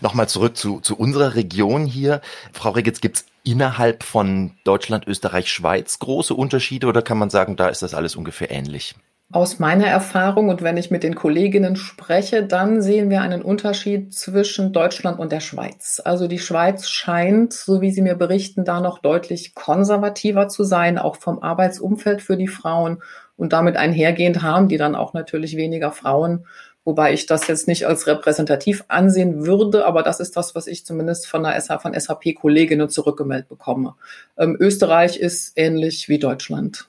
Nochmal 0.00 0.28
zurück 0.28 0.56
zu, 0.56 0.80
zu 0.80 0.96
unserer 0.96 1.34
Region 1.34 1.86
hier. 1.86 2.20
Frau 2.52 2.70
Regitz, 2.70 3.00
gibt 3.00 3.18
es 3.18 3.26
innerhalb 3.44 4.02
von 4.02 4.52
Deutschland, 4.64 5.06
Österreich, 5.06 5.50
Schweiz 5.50 5.98
große 5.98 6.34
Unterschiede 6.34 6.88
oder 6.88 7.00
kann 7.00 7.18
man 7.18 7.30
sagen, 7.30 7.56
da 7.56 7.68
ist 7.68 7.82
das 7.82 7.94
alles 7.94 8.16
ungefähr 8.16 8.50
ähnlich? 8.50 8.94
Aus 9.30 9.58
meiner 9.58 9.86
Erfahrung 9.86 10.48
und 10.48 10.62
wenn 10.62 10.78
ich 10.78 10.90
mit 10.90 11.02
den 11.02 11.14
Kolleginnen 11.14 11.76
spreche, 11.76 12.44
dann 12.44 12.80
sehen 12.80 13.10
wir 13.10 13.20
einen 13.20 13.42
Unterschied 13.42 14.14
zwischen 14.14 14.72
Deutschland 14.72 15.18
und 15.18 15.32
der 15.32 15.40
Schweiz. 15.40 16.00
Also 16.02 16.28
die 16.28 16.38
Schweiz 16.38 16.88
scheint, 16.88 17.52
so 17.52 17.82
wie 17.82 17.90
Sie 17.90 18.00
mir 18.00 18.14
berichten, 18.14 18.64
da 18.64 18.80
noch 18.80 19.00
deutlich 19.00 19.54
konservativer 19.54 20.48
zu 20.48 20.64
sein, 20.64 20.96
auch 20.96 21.16
vom 21.16 21.42
Arbeitsumfeld 21.42 22.22
für 22.22 22.38
die 22.38 22.48
Frauen. 22.48 23.02
Und 23.36 23.52
damit 23.52 23.76
einhergehend 23.76 24.40
haben 24.40 24.66
die 24.68 24.78
dann 24.78 24.94
auch 24.94 25.12
natürlich 25.12 25.58
weniger 25.58 25.92
Frauen, 25.92 26.46
wobei 26.86 27.12
ich 27.12 27.26
das 27.26 27.48
jetzt 27.48 27.68
nicht 27.68 27.86
als 27.86 28.06
repräsentativ 28.06 28.86
ansehen 28.88 29.44
würde, 29.44 29.84
aber 29.84 30.02
das 30.02 30.20
ist 30.20 30.38
das, 30.38 30.54
was 30.54 30.66
ich 30.66 30.86
zumindest 30.86 31.26
von 31.26 31.42
der 31.42 31.60
SAP, 31.60 31.82
von 31.82 31.92
SAP-Kolleginnen 31.92 32.88
zurückgemeldet 32.88 33.50
bekomme. 33.50 33.94
Ähm, 34.38 34.56
Österreich 34.58 35.18
ist 35.18 35.52
ähnlich 35.56 36.08
wie 36.08 36.18
Deutschland. 36.18 36.88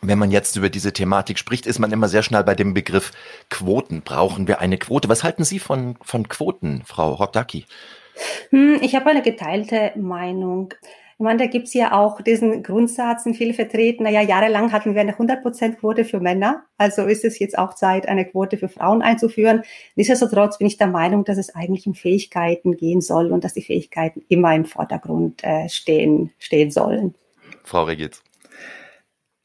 Wenn 0.00 0.18
man 0.18 0.30
jetzt 0.30 0.56
über 0.56 0.70
diese 0.70 0.92
Thematik 0.92 1.38
spricht, 1.38 1.66
ist 1.66 1.78
man 1.78 1.92
immer 1.92 2.08
sehr 2.08 2.22
schnell 2.22 2.44
bei 2.44 2.54
dem 2.54 2.72
Begriff 2.72 3.12
Quoten. 3.50 4.02
Brauchen 4.02 4.46
wir 4.46 4.60
eine 4.60 4.78
Quote? 4.78 5.08
Was 5.08 5.24
halten 5.24 5.44
Sie 5.44 5.58
von, 5.58 5.96
von 6.02 6.28
Quoten, 6.28 6.82
Frau 6.86 7.14
Rockdaki? 7.14 7.64
Hm, 8.50 8.78
ich 8.80 8.94
habe 8.94 9.10
eine 9.10 9.22
geteilte 9.22 9.92
Meinung. 9.96 10.74
Ich 11.18 11.24
meine, 11.24 11.40
da 11.40 11.46
gibt's 11.46 11.74
ja 11.74 11.98
auch 11.98 12.20
diesen 12.20 12.62
Grundsatz 12.62 13.26
in 13.26 13.34
vielen 13.34 13.52
vertreten, 13.52 14.04
naja, 14.04 14.22
jahrelang 14.22 14.70
hatten 14.70 14.94
wir 14.94 15.00
eine 15.00 15.16
100%-Quote 15.16 16.04
für 16.04 16.20
Männer, 16.20 16.62
also 16.76 17.06
ist 17.06 17.24
es 17.24 17.40
jetzt 17.40 17.58
auch 17.58 17.74
Zeit, 17.74 18.06
eine 18.06 18.24
Quote 18.24 18.56
für 18.56 18.68
Frauen 18.68 19.02
einzuführen. 19.02 19.62
Nichtsdestotrotz 19.96 20.58
bin 20.58 20.68
ich 20.68 20.76
der 20.76 20.86
Meinung, 20.86 21.24
dass 21.24 21.36
es 21.36 21.52
eigentlich 21.56 21.88
um 21.88 21.94
Fähigkeiten 21.94 22.76
gehen 22.76 23.00
soll 23.00 23.32
und 23.32 23.42
dass 23.42 23.54
die 23.54 23.62
Fähigkeiten 23.62 24.22
immer 24.28 24.54
im 24.54 24.64
Vordergrund 24.64 25.42
äh, 25.42 25.68
stehen, 25.68 26.30
stehen 26.38 26.70
sollen. 26.70 27.16
Frau 27.64 27.82
Regitz. 27.82 28.22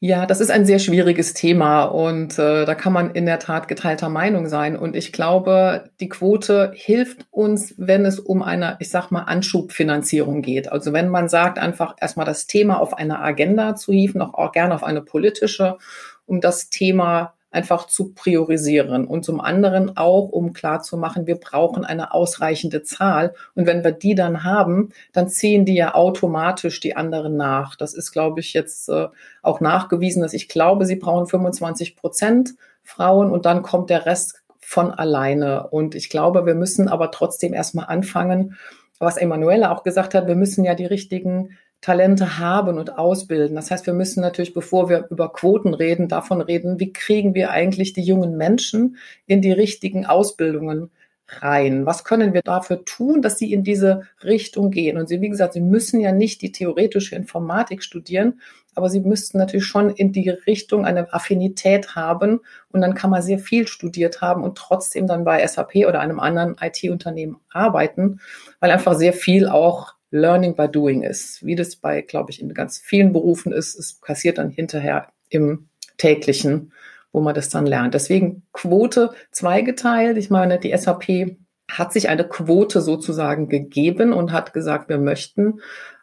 Ja, 0.06 0.26
das 0.26 0.42
ist 0.42 0.50
ein 0.50 0.66
sehr 0.66 0.80
schwieriges 0.80 1.32
Thema 1.32 1.84
und 1.84 2.38
äh, 2.38 2.66
da 2.66 2.74
kann 2.74 2.92
man 2.92 3.12
in 3.12 3.24
der 3.24 3.38
Tat 3.38 3.68
geteilter 3.68 4.10
Meinung 4.10 4.48
sein. 4.48 4.76
Und 4.76 4.96
ich 4.96 5.14
glaube, 5.14 5.88
die 5.98 6.10
Quote 6.10 6.72
hilft 6.74 7.24
uns, 7.30 7.74
wenn 7.78 8.04
es 8.04 8.20
um 8.20 8.42
eine, 8.42 8.76
ich 8.80 8.90
sag 8.90 9.10
mal, 9.10 9.22
Anschubfinanzierung 9.22 10.42
geht. 10.42 10.70
Also 10.70 10.92
wenn 10.92 11.08
man 11.08 11.30
sagt, 11.30 11.58
einfach 11.58 11.96
erstmal 11.98 12.26
das 12.26 12.46
Thema 12.46 12.82
auf 12.82 12.92
eine 12.92 13.20
Agenda 13.20 13.76
zu 13.76 13.92
hieven, 13.92 14.20
auch, 14.20 14.34
auch 14.34 14.52
gerne 14.52 14.74
auf 14.74 14.84
eine 14.84 15.00
politische, 15.00 15.78
um 16.26 16.42
das 16.42 16.68
Thema 16.68 17.32
einfach 17.54 17.86
zu 17.86 18.12
priorisieren 18.12 19.06
und 19.06 19.24
zum 19.24 19.40
anderen 19.40 19.96
auch, 19.96 20.28
um 20.28 20.52
klarzumachen, 20.52 21.26
wir 21.26 21.36
brauchen 21.36 21.84
eine 21.84 22.12
ausreichende 22.12 22.82
Zahl. 22.82 23.34
Und 23.54 23.66
wenn 23.66 23.84
wir 23.84 23.92
die 23.92 24.14
dann 24.14 24.44
haben, 24.44 24.90
dann 25.12 25.28
ziehen 25.28 25.64
die 25.64 25.76
ja 25.76 25.94
automatisch 25.94 26.80
die 26.80 26.96
anderen 26.96 27.36
nach. 27.36 27.76
Das 27.76 27.94
ist, 27.94 28.12
glaube 28.12 28.40
ich, 28.40 28.52
jetzt 28.52 28.88
äh, 28.88 29.06
auch 29.42 29.60
nachgewiesen, 29.60 30.22
dass 30.22 30.34
ich 30.34 30.48
glaube, 30.48 30.84
sie 30.84 30.96
brauchen 30.96 31.26
25 31.26 31.96
Prozent 31.96 32.54
Frauen 32.82 33.30
und 33.30 33.46
dann 33.46 33.62
kommt 33.62 33.88
der 33.88 34.04
Rest 34.04 34.42
von 34.58 34.90
alleine. 34.90 35.68
Und 35.68 35.94
ich 35.94 36.10
glaube, 36.10 36.46
wir 36.46 36.54
müssen 36.54 36.88
aber 36.88 37.10
trotzdem 37.10 37.54
erstmal 37.54 37.86
anfangen, 37.86 38.56
was 38.98 39.16
Emanuela 39.16 39.72
auch 39.72 39.82
gesagt 39.82 40.14
hat, 40.14 40.26
wir 40.26 40.36
müssen 40.36 40.64
ja 40.64 40.74
die 40.74 40.86
richtigen 40.86 41.50
Talente 41.84 42.38
haben 42.38 42.78
und 42.78 42.96
ausbilden. 42.96 43.56
Das 43.56 43.70
heißt, 43.70 43.84
wir 43.84 43.92
müssen 43.92 44.22
natürlich, 44.22 44.54
bevor 44.54 44.88
wir 44.88 45.06
über 45.10 45.30
Quoten 45.30 45.74
reden, 45.74 46.08
davon 46.08 46.40
reden, 46.40 46.80
wie 46.80 46.94
kriegen 46.94 47.34
wir 47.34 47.50
eigentlich 47.50 47.92
die 47.92 48.02
jungen 48.02 48.38
Menschen 48.38 48.96
in 49.26 49.42
die 49.42 49.52
richtigen 49.52 50.06
Ausbildungen 50.06 50.90
rein? 51.28 51.84
Was 51.84 52.02
können 52.02 52.32
wir 52.32 52.40
dafür 52.40 52.86
tun, 52.86 53.20
dass 53.20 53.38
sie 53.38 53.52
in 53.52 53.64
diese 53.64 54.04
Richtung 54.22 54.70
gehen? 54.70 54.96
Und 54.96 55.10
sie, 55.10 55.20
wie 55.20 55.28
gesagt, 55.28 55.52
sie 55.52 55.60
müssen 55.60 56.00
ja 56.00 56.10
nicht 56.10 56.40
die 56.40 56.52
theoretische 56.52 57.16
Informatik 57.16 57.82
studieren, 57.82 58.40
aber 58.74 58.88
sie 58.88 59.00
müssten 59.00 59.36
natürlich 59.36 59.66
schon 59.66 59.90
in 59.90 60.10
die 60.10 60.30
Richtung 60.30 60.86
eine 60.86 61.12
Affinität 61.12 61.94
haben. 61.96 62.40
Und 62.72 62.80
dann 62.80 62.94
kann 62.94 63.10
man 63.10 63.20
sehr 63.20 63.38
viel 63.38 63.68
studiert 63.68 64.22
haben 64.22 64.42
und 64.42 64.56
trotzdem 64.56 65.06
dann 65.06 65.24
bei 65.24 65.46
SAP 65.46 65.76
oder 65.86 66.00
einem 66.00 66.18
anderen 66.18 66.56
IT-Unternehmen 66.58 67.36
arbeiten, 67.50 68.20
weil 68.60 68.70
einfach 68.70 68.94
sehr 68.94 69.12
viel 69.12 69.48
auch 69.48 69.92
Learning 70.14 70.54
by 70.54 70.68
Doing 70.68 71.02
ist, 71.02 71.44
wie 71.44 71.56
das 71.56 71.76
bei, 71.76 72.00
glaube 72.00 72.30
ich, 72.30 72.40
in 72.40 72.54
ganz 72.54 72.78
vielen 72.78 73.12
Berufen 73.12 73.52
ist. 73.52 73.74
Es 73.78 73.94
passiert 73.94 74.38
dann 74.38 74.50
hinterher 74.50 75.08
im 75.28 75.68
täglichen 75.98 76.72
wo 77.14 77.20
man 77.20 77.34
das 77.34 77.48
dann 77.48 77.64
lernt. 77.64 77.94
Deswegen 77.94 78.42
Quote 78.52 79.12
zweigeteilt. 79.30 80.18
Ich 80.18 80.30
meine, 80.30 80.58
die 80.58 80.76
SAP 80.76 81.36
hat 81.70 81.92
sich 81.92 82.08
eine 82.08 82.24
Quote 82.24 82.80
sozusagen 82.82 83.48
gegeben 83.48 84.12
und 84.12 84.32
hat 84.32 84.52
gesagt, 84.52 84.88
wir 84.88 84.98
möchten 84.98 85.60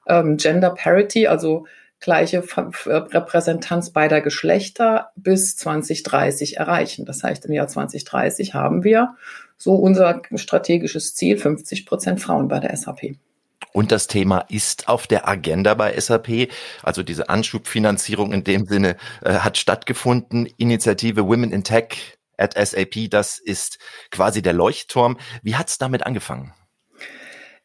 ähm, 0.07 0.37
Gender 0.37 0.71
Parity, 0.71 1.27
also 1.27 1.67
gleiche 1.99 2.41
Repräsentanz 2.41 3.91
beider 3.91 4.21
Geschlechter 4.21 5.11
bis 5.15 5.57
2030 5.57 6.57
erreichen. 6.57 7.05
Das 7.05 7.23
heißt, 7.23 7.45
im 7.45 7.51
Jahr 7.51 7.67
2030 7.67 8.53
haben 8.53 8.83
wir 8.83 9.15
so 9.57 9.75
unser 9.75 10.21
strategisches 10.33 11.13
Ziel 11.13 11.37
50 11.37 11.85
Prozent 11.85 12.21
Frauen 12.21 12.47
bei 12.47 12.59
der 12.59 12.75
SAP. 12.75 13.17
Und 13.73 13.91
das 13.91 14.07
Thema 14.07 14.39
ist 14.49 14.87
auf 14.87 15.07
der 15.07 15.27
Agenda 15.27 15.73
bei 15.73 15.97
SAP. 15.99 16.49
Also 16.83 17.03
diese 17.03 17.29
Anschubfinanzierung 17.29 18.33
in 18.33 18.43
dem 18.43 18.65
Sinne 18.65 18.97
äh, 19.23 19.33
hat 19.35 19.57
stattgefunden. 19.57 20.47
Initiative 20.57 21.25
Women 21.25 21.51
in 21.51 21.63
Tech 21.63 22.17
at 22.37 22.55
SAP, 22.55 23.09
das 23.09 23.39
ist 23.39 23.77
quasi 24.09 24.41
der 24.41 24.53
Leuchtturm. 24.53 25.17
Wie 25.43 25.55
hat 25.55 25.69
es 25.69 25.77
damit 25.77 26.05
angefangen? 26.05 26.53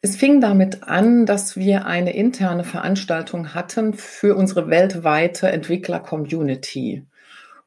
Es 0.01 0.15
fing 0.15 0.39
damit 0.39 0.83
an, 0.83 1.25
dass 1.25 1.57
wir 1.57 1.87
eine 1.87 2.15
interne 2.15 2.63
Veranstaltung 2.63 3.55
hatten 3.55 3.95
für 3.95 4.35
unsere 4.35 4.69
weltweite 4.69 5.49
Entwickler-Community. 5.49 7.03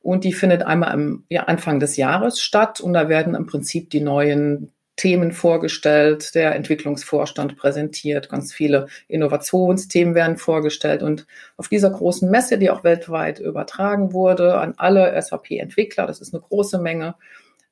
Und 0.01 0.25
die 0.25 0.33
findet 0.33 0.63
einmal 0.63 0.93
am 0.93 1.25
Anfang 1.47 1.81
des 1.81 1.97
Jahres 1.97 2.41
statt 2.41 2.81
und 2.81 2.95
da 2.95 3.09
werden 3.09 3.35
im 3.35 3.47
Prinzip 3.47 3.91
die 3.91 4.01
neuen 4.01 4.73
Themen 5.01 5.33
vorgestellt, 5.33 6.35
der 6.35 6.55
Entwicklungsvorstand 6.55 7.57
präsentiert, 7.57 8.29
ganz 8.29 8.53
viele 8.53 8.87
Innovationsthemen 9.09 10.15
werden 10.15 10.37
vorgestellt 10.37 11.03
und 11.03 11.27
auf 11.57 11.69
dieser 11.69 11.89
großen 11.89 12.31
Messe, 12.31 12.59
die 12.59 12.69
auch 12.69 12.85
weltweit 12.85 13.39
übertragen 13.39 14.13
wurde 14.13 14.59
an 14.59 14.75
alle 14.77 15.19
SAP-Entwickler, 15.21 16.07
das 16.07 16.21
ist 16.21 16.35
eine 16.35 16.43
große 16.43 16.79
Menge, 16.79 17.15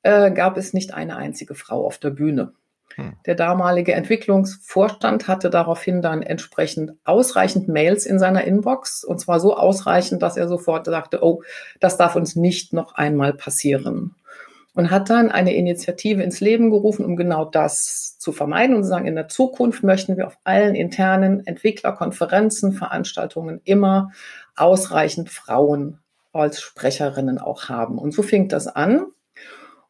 äh, 0.01 0.31
gab 0.31 0.57
es 0.57 0.73
nicht 0.73 0.95
eine 0.95 1.17
einzige 1.17 1.53
Frau 1.53 1.85
auf 1.85 1.99
der 1.99 2.09
Bühne. 2.09 2.53
Hm. 2.95 3.13
Der 3.27 3.35
damalige 3.35 3.93
Entwicklungsvorstand 3.93 5.27
hatte 5.27 5.51
daraufhin 5.51 6.01
dann 6.01 6.23
entsprechend 6.23 6.93
ausreichend 7.03 7.67
Mails 7.67 8.07
in 8.07 8.17
seiner 8.17 8.43
Inbox 8.45 9.03
und 9.03 9.19
zwar 9.19 9.39
so 9.39 9.55
ausreichend, 9.55 10.23
dass 10.23 10.35
er 10.35 10.47
sofort 10.47 10.87
sagte, 10.87 11.23
oh, 11.23 11.43
das 11.79 11.95
darf 11.95 12.15
uns 12.15 12.35
nicht 12.35 12.73
noch 12.73 12.95
einmal 12.95 13.33
passieren 13.33 14.15
und 14.79 14.91
hat 14.91 15.09
dann 15.09 15.29
eine 15.29 15.53
Initiative 15.55 16.23
ins 16.23 16.39
Leben 16.39 16.69
gerufen, 16.69 17.03
um 17.03 17.17
genau 17.17 17.43
das 17.43 18.17
zu 18.17 18.31
vermeiden 18.31 18.77
und 18.77 18.83
zu 18.83 18.87
sagen, 18.87 19.07
in 19.07 19.15
der 19.15 19.27
Zukunft 19.27 19.83
möchten 19.83 20.15
wir 20.15 20.25
auf 20.25 20.37
allen 20.45 20.73
internen 20.73 21.45
Entwicklerkonferenzen, 21.45 22.71
Veranstaltungen 22.71 23.59
immer 23.65 24.13
ausreichend 24.55 25.29
Frauen 25.29 25.99
als 26.31 26.61
Sprecherinnen 26.61 27.39
auch 27.39 27.67
haben. 27.67 27.97
Und 27.97 28.13
so 28.13 28.23
fing 28.23 28.47
das 28.47 28.67
an. 28.67 29.07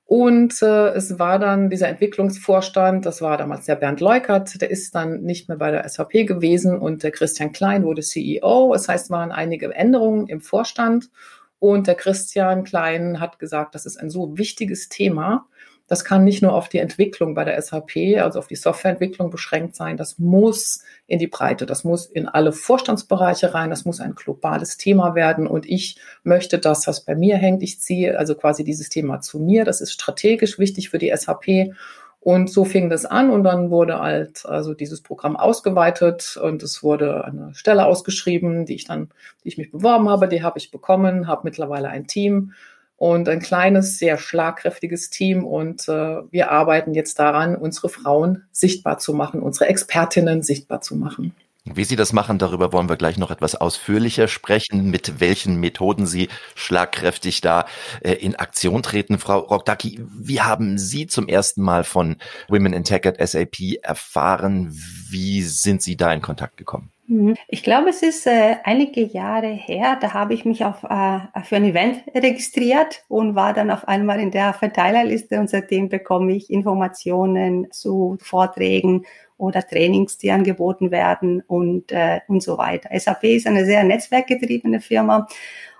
Und 0.05 0.59
äh, 0.63 0.87
es 0.93 1.19
war 1.19 1.37
dann 1.37 1.69
dieser 1.69 1.87
Entwicklungsvorstand, 1.87 3.05
das 3.05 3.21
war 3.21 3.37
damals 3.37 3.67
der 3.67 3.75
Bernd 3.75 4.01
Leukert, 4.01 4.59
der 4.59 4.71
ist 4.71 4.95
dann 4.95 5.21
nicht 5.21 5.49
mehr 5.49 5.59
bei 5.59 5.69
der 5.69 5.87
SAP 5.87 6.25
gewesen 6.25 6.79
und 6.79 7.03
der 7.03 7.11
Christian 7.11 7.51
Klein 7.51 7.83
wurde 7.83 8.01
CEO. 8.01 8.71
Das 8.73 8.89
heißt, 8.89 9.05
es 9.05 9.11
waren 9.11 9.31
einige 9.31 9.71
Änderungen 9.71 10.25
im 10.25 10.41
Vorstand. 10.41 11.11
Und 11.59 11.87
der 11.87 11.95
Christian 11.95 12.63
Klein 12.63 13.19
hat 13.19 13.37
gesagt, 13.39 13.75
das 13.75 13.85
ist 13.85 13.97
ein 13.97 14.09
so 14.09 14.37
wichtiges 14.37 14.89
Thema. 14.89 15.45
Das 15.89 16.05
kann 16.05 16.23
nicht 16.23 16.43
nur 16.43 16.53
auf 16.53 16.69
die 16.69 16.77
Entwicklung 16.77 17.33
bei 17.33 17.43
der 17.43 17.59
SAP, 17.59 18.21
also 18.21 18.37
auf 18.37 18.45
die 18.45 18.55
Softwareentwicklung 18.55 19.31
beschränkt 19.31 19.75
sein. 19.75 19.97
Das 19.97 20.19
muss 20.19 20.83
in 21.07 21.17
die 21.17 21.27
Breite. 21.27 21.65
Das 21.65 21.83
muss 21.83 22.05
in 22.05 22.27
alle 22.27 22.53
Vorstandsbereiche 22.53 23.55
rein. 23.55 23.71
Das 23.71 23.85
muss 23.85 23.99
ein 23.99 24.13
globales 24.13 24.77
Thema 24.77 25.15
werden. 25.15 25.47
Und 25.47 25.65
ich 25.67 25.97
möchte 26.21 26.59
das, 26.59 26.85
was 26.85 27.03
bei 27.03 27.15
mir 27.15 27.37
hängt. 27.37 27.63
Ich 27.63 27.81
ziehe 27.81 28.19
also 28.19 28.35
quasi 28.35 28.63
dieses 28.63 28.89
Thema 28.89 29.19
zu 29.19 29.39
mir. 29.39 29.65
Das 29.65 29.81
ist 29.81 29.91
strategisch 29.91 30.59
wichtig 30.59 30.91
für 30.91 30.99
die 30.99 31.11
SAP. 31.13 31.73
Und 32.21 32.51
so 32.51 32.65
fing 32.65 32.89
das 32.89 33.05
an 33.05 33.29
und 33.29 33.43
dann 33.45 33.69
wurde 33.71 33.99
halt 33.99 34.45
also 34.45 34.73
dieses 34.73 35.01
Programm 35.01 35.37
ausgeweitet 35.37 36.37
und 36.41 36.61
es 36.63 36.83
wurde 36.83 37.23
eine 37.23 37.53
Stelle 37.55 37.85
ausgeschrieben, 37.85 38.65
die 38.65 38.75
ich 38.75 38.83
dann, 38.83 39.09
die 39.43 39.47
ich 39.47 39.57
mich 39.57 39.71
beworben 39.71 40.09
habe, 40.09 40.27
die 40.27 40.43
habe 40.43 40.59
ich 40.59 40.69
bekommen, 40.69 41.27
habe 41.27 41.41
mittlerweile 41.45 41.87
ein 41.87 42.07
Team 42.07 42.51
und 42.97 43.29
ein 43.29 43.39
kleines, 43.39 43.97
sehr 43.97 44.17
schlagkräftiges 44.17 45.09
Team 45.09 45.45
und 45.45 45.87
äh, 45.87 46.17
wir 46.29 46.51
arbeiten 46.51 46.93
jetzt 46.93 47.17
daran, 47.19 47.55
unsere 47.55 47.87
Frauen 47.87 48.43
sichtbar 48.51 48.97
zu 48.97 49.13
machen, 49.13 49.41
unsere 49.41 49.69
Expertinnen 49.69 50.43
sichtbar 50.43 50.81
zu 50.81 50.97
machen. 50.97 51.33
Wie 51.73 51.83
Sie 51.83 51.95
das 51.95 52.13
machen, 52.13 52.39
darüber 52.39 52.73
wollen 52.73 52.89
wir 52.89 52.97
gleich 52.97 53.17
noch 53.17 53.31
etwas 53.31 53.55
ausführlicher 53.55 54.27
sprechen, 54.27 54.89
mit 54.89 55.19
welchen 55.19 55.59
Methoden 55.59 56.07
Sie 56.07 56.29
schlagkräftig 56.55 57.41
da 57.41 57.65
äh, 58.01 58.13
in 58.13 58.35
Aktion 58.35 58.81
treten. 58.81 59.19
Frau 59.19 59.39
Rokdaki, 59.39 59.99
wie 60.17 60.41
haben 60.41 60.77
Sie 60.77 61.05
zum 61.05 61.27
ersten 61.27 61.61
Mal 61.61 61.83
von 61.83 62.17
Women 62.47 62.73
in 62.73 62.83
Tech 62.83 63.05
at 63.05 63.17
SAP 63.19 63.81
erfahren? 63.83 64.69
Wie 65.09 65.41
sind 65.43 65.81
Sie 65.81 65.95
da 65.95 66.11
in 66.11 66.21
Kontakt 66.21 66.57
gekommen? 66.57 66.91
Mhm. 67.09 67.35
Ich 67.47 67.63
glaube, 67.63 67.89
es 67.89 68.03
ist 68.03 68.27
äh, 68.27 68.57
einige 68.63 69.01
Jahre 69.01 69.47
her, 69.47 69.97
da 69.99 70.13
habe 70.13 70.35
ich 70.35 70.45
mich 70.45 70.63
auf, 70.63 70.83
äh, 70.83 71.19
für 71.43 71.55
ein 71.55 71.65
Event 71.65 72.03
registriert 72.15 73.03
und 73.07 73.33
war 73.33 73.53
dann 73.53 73.71
auf 73.71 73.87
einmal 73.87 74.19
in 74.19 74.29
der 74.29 74.53
Verteilerliste 74.53 75.39
und 75.39 75.49
seitdem 75.49 75.89
bekomme 75.89 76.33
ich 76.33 76.51
Informationen 76.51 77.71
zu 77.71 78.17
Vorträgen 78.21 79.05
oder 79.39 79.65
Trainings, 79.65 80.17
die 80.17 80.31
angeboten 80.31 80.91
werden 80.91 81.41
und, 81.47 81.91
äh, 81.91 82.19
und 82.27 82.43
so 82.43 82.57
weiter. 82.57 82.89
SAP 82.97 83.23
ist 83.23 83.47
eine 83.47 83.65
sehr 83.65 83.83
netzwerkgetriebene 83.83 84.81
Firma. 84.81 85.27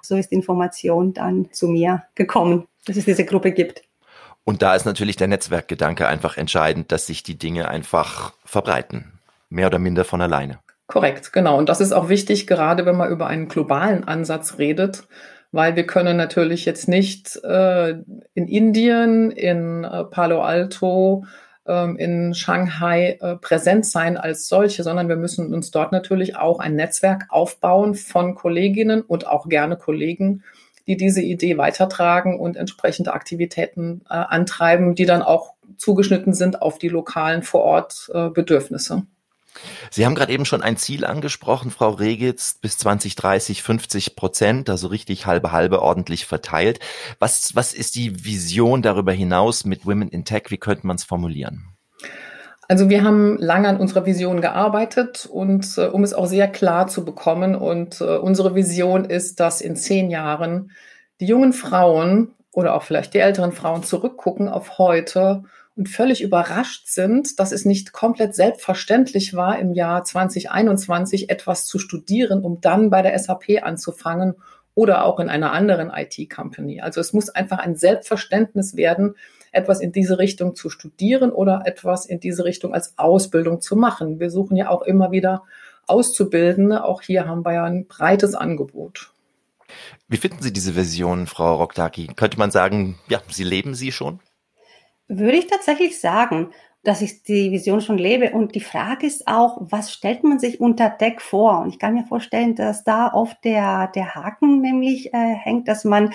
So 0.01 0.16
ist 0.16 0.32
Information 0.32 1.13
dann 1.13 1.51
zu 1.51 1.68
mir 1.68 2.04
gekommen, 2.16 2.68
dass 2.86 2.98
es 2.98 3.06
diese 3.06 3.25
Gruppe 3.25 3.51
gibt. 3.51 3.84
Und 4.46 4.62
da 4.62 4.75
ist 4.75 4.86
natürlich 4.86 5.18
der 5.18 5.28
Netzwerkgedanke 5.28 6.08
einfach 6.08 6.38
entscheidend, 6.38 6.92
dass 6.92 7.06
sich 7.06 7.22
die 7.22 7.38
Dinge 7.38 7.68
einfach 7.68 8.34
verbreiten. 8.46 9.12
Mehr 9.50 9.68
oder 9.68 9.78
minder 9.78 10.06
von 10.06 10.22
alleine. 10.22 10.60
Korrekt, 10.88 11.34
genau. 11.34 11.58
Und 11.58 11.70
das 11.70 11.82
ist 11.82 11.92
auch 11.92 12.10
wichtig, 12.10 12.48
gerade 12.48 12.86
wenn 12.86 12.96
man 12.96 13.12
über 13.12 13.28
einen 13.28 13.48
globalen 13.48 14.08
Ansatz 14.08 14.58
redet, 14.58 15.08
weil 15.51 15.75
wir 15.75 15.86
können 15.86 16.18
natürlich 16.18 16.66
jetzt 16.66 16.88
nicht 16.88 17.36
äh, 17.44 17.89
in 18.34 18.48
Indien, 18.48 19.32
in 19.32 19.84
äh, 19.84 20.04
Palo 20.06 20.42
Alto, 20.42 21.25
in 21.98 22.34
Shanghai 22.34 23.18
äh, 23.22 23.36
präsent 23.36 23.86
sein 23.86 24.18
als 24.18 24.48
solche, 24.48 24.84
sondern 24.84 25.10
wir 25.10 25.16
müssen 25.16 25.54
uns 25.54 25.72
dort 25.72 25.92
natürlich 25.92 26.36
auch 26.36 26.60
ein 26.60 26.76
Netzwerk 26.76 27.26
aufbauen 27.30 27.96
von 27.96 28.36
Kolleginnen 28.36 29.02
und 29.02 29.28
auch 29.28 29.48
gerne 29.48 29.78
Kollegen, 29.78 30.44
die 30.88 30.98
diese 30.98 31.22
Idee 31.22 31.58
weitertragen 31.58 32.40
und 32.40 32.58
entsprechende 32.58 33.14
Aktivitäten 33.14 34.02
äh, 34.10 34.14
antreiben, 34.14 34.96
die 34.96 35.06
dann 35.06 35.22
auch 35.22 35.54
zugeschnitten 35.78 36.34
sind 36.34 36.62
auf 36.62 36.78
die 36.78 36.90
lokalen 36.90 37.44
vor 37.44 37.62
Ort 37.62 38.12
Bedürfnisse. 38.34 39.04
Sie 39.91 40.06
haben 40.06 40.15
gerade 40.15 40.32
eben 40.32 40.46
schon 40.46 40.62
ein 40.62 40.77
Ziel 40.77 41.06
angesprochen, 41.06 41.72
Frau 41.72 41.89
Regitz, 41.89 42.56
bis 42.62 42.77
2030 42.77 43.63
50 43.63 44.15
Prozent, 44.15 44.70
also 44.70 44.88
richtig 44.88 45.25
halbe 45.25 45.51
halbe 45.51 45.82
ordentlich 45.82 46.25
verteilt. 46.25 46.79
Was, 47.20 47.56
was 47.56 47.74
ist 47.74 47.96
die 47.96 48.25
Vision 48.25 48.82
darüber 48.82 49.12
hinaus 49.12 49.65
mit 49.65 49.86
Women 49.86 50.10
in 50.10 50.25
Tech? 50.25 50.44
Wie 50.50 50.58
könnte 50.58 50.88
man 50.88 50.96
es 50.96 51.03
formulieren? 51.03 51.65
Also 52.68 52.88
wir 52.88 53.03
haben 53.03 53.38
lange 53.39 53.68
an 53.68 53.77
unserer 53.77 54.06
Vision 54.06 54.41
gearbeitet 54.41 55.27
und 55.29 55.75
äh, 55.79 55.88
um 55.88 56.03
es 56.03 56.13
auch 56.13 56.27
sehr 56.27 56.48
klar 56.48 56.88
zu 56.88 57.03
bekommen. 57.03 57.56
Und 57.56 58.00
äh, 58.00 58.18
unsere 58.18 58.53
Vision 58.53 59.06
ist, 59.06 59.39
dass 59.39 59.60
in 59.60 59.75
zehn 59.75 60.12
Jahren 60.12 60.72
die 61.20 61.25
jungen 61.25 61.51
Frauen 61.51 62.36
oder 62.51 62.75
auch 62.75 62.84
vielleicht 62.84 63.15
die 63.15 63.20
älteren 63.20 63.53
Frauen 63.53 63.84
zurückgucken 63.84 64.50
auf 64.50 64.77
heute 64.77 65.44
und 65.79 65.88
völlig 65.88 66.21
überrascht 66.21 66.88
sind, 66.88 67.39
dass 67.39 67.53
es 67.53 67.63
nicht 67.63 67.93
komplett 67.93 68.36
selbstverständlich 68.36 69.33
war, 69.33 69.57
im 69.57 69.71
Jahr 69.71 70.03
2021 70.03 71.29
etwas 71.29 71.65
zu 71.65 71.79
studieren, 71.79 72.43
um 72.43 72.59
dann 72.59 72.89
bei 72.89 73.01
der 73.01 73.17
SAP 73.17 73.63
anzufangen 73.63 74.36
oder 74.75 75.05
auch 75.05 75.21
in 75.21 75.29
einer 75.29 75.53
anderen 75.53 75.89
IT-Company. 75.89 76.81
Also 76.81 77.00
es 77.00 77.13
muss 77.13 77.29
einfach 77.29 77.59
ein 77.59 77.77
Selbstverständnis 77.77 78.75
werden, 78.75 79.15
etwas 79.53 79.79
in 79.79 79.93
diese 79.93 80.19
Richtung 80.19 80.53
zu 80.53 80.69
studieren 80.69 81.31
oder 81.31 81.62
etwas 81.63 82.05
in 82.05 82.19
diese 82.19 82.43
Richtung 82.43 82.74
als 82.74 82.98
Ausbildung 82.98 83.62
zu 83.62 83.77
machen. 83.77 84.19
Wir 84.19 84.31
suchen 84.31 84.57
ja 84.57 84.69
auch 84.69 84.81
immer 84.81 85.12
wieder 85.12 85.43
Auszubildende. 85.88 86.83
Auch 86.83 87.01
hier 87.01 87.25
haben 87.25 87.45
wir 87.45 87.53
ja 87.53 87.63
ein 87.63 87.88
breites 87.88 88.36
Angebot. 88.36 89.13
Wie 90.09 90.17
finden 90.17 90.43
Sie 90.43 90.51
diese 90.51 90.74
Version, 90.74 91.25
Frau 91.25 91.55
Roktaki? 91.55 92.07
Könnte 92.17 92.38
man 92.38 92.51
sagen, 92.51 93.00
ja, 93.07 93.21
Sie 93.29 93.45
leben 93.45 93.75
sie 93.75 93.93
schon? 93.93 94.19
Würde 95.10 95.38
ich 95.38 95.48
tatsächlich 95.48 96.00
sagen 96.00 96.51
dass 96.84 97.01
ich 97.01 97.24
die 97.24 97.51
Vision 97.51 97.82
schon 97.82 97.98
lebe. 97.98 98.32
Und 98.32 98.56
die 98.56 98.62
Frage 98.62 99.06
ist 99.06 99.28
auch, 99.28 99.58
was 99.60 99.92
stellt 99.92 100.24
man 100.24 100.39
sich 100.39 100.62
unter 100.62 100.98
Tech 100.98 101.20
vor? 101.20 101.60
Und 101.60 101.70
ich 101.70 101.80
kann 101.80 101.94
mir 101.94 102.06
vorstellen, 102.06 102.56
dass 102.56 102.84
da 102.84 103.12
oft 103.13 103.44
der, 103.44 103.88
der 103.88 104.16
Haken 104.16 104.62
nämlich 104.62 105.13
äh, 105.13 105.36
hängt, 105.36 105.68
dass 105.68 105.84
man 105.84 106.13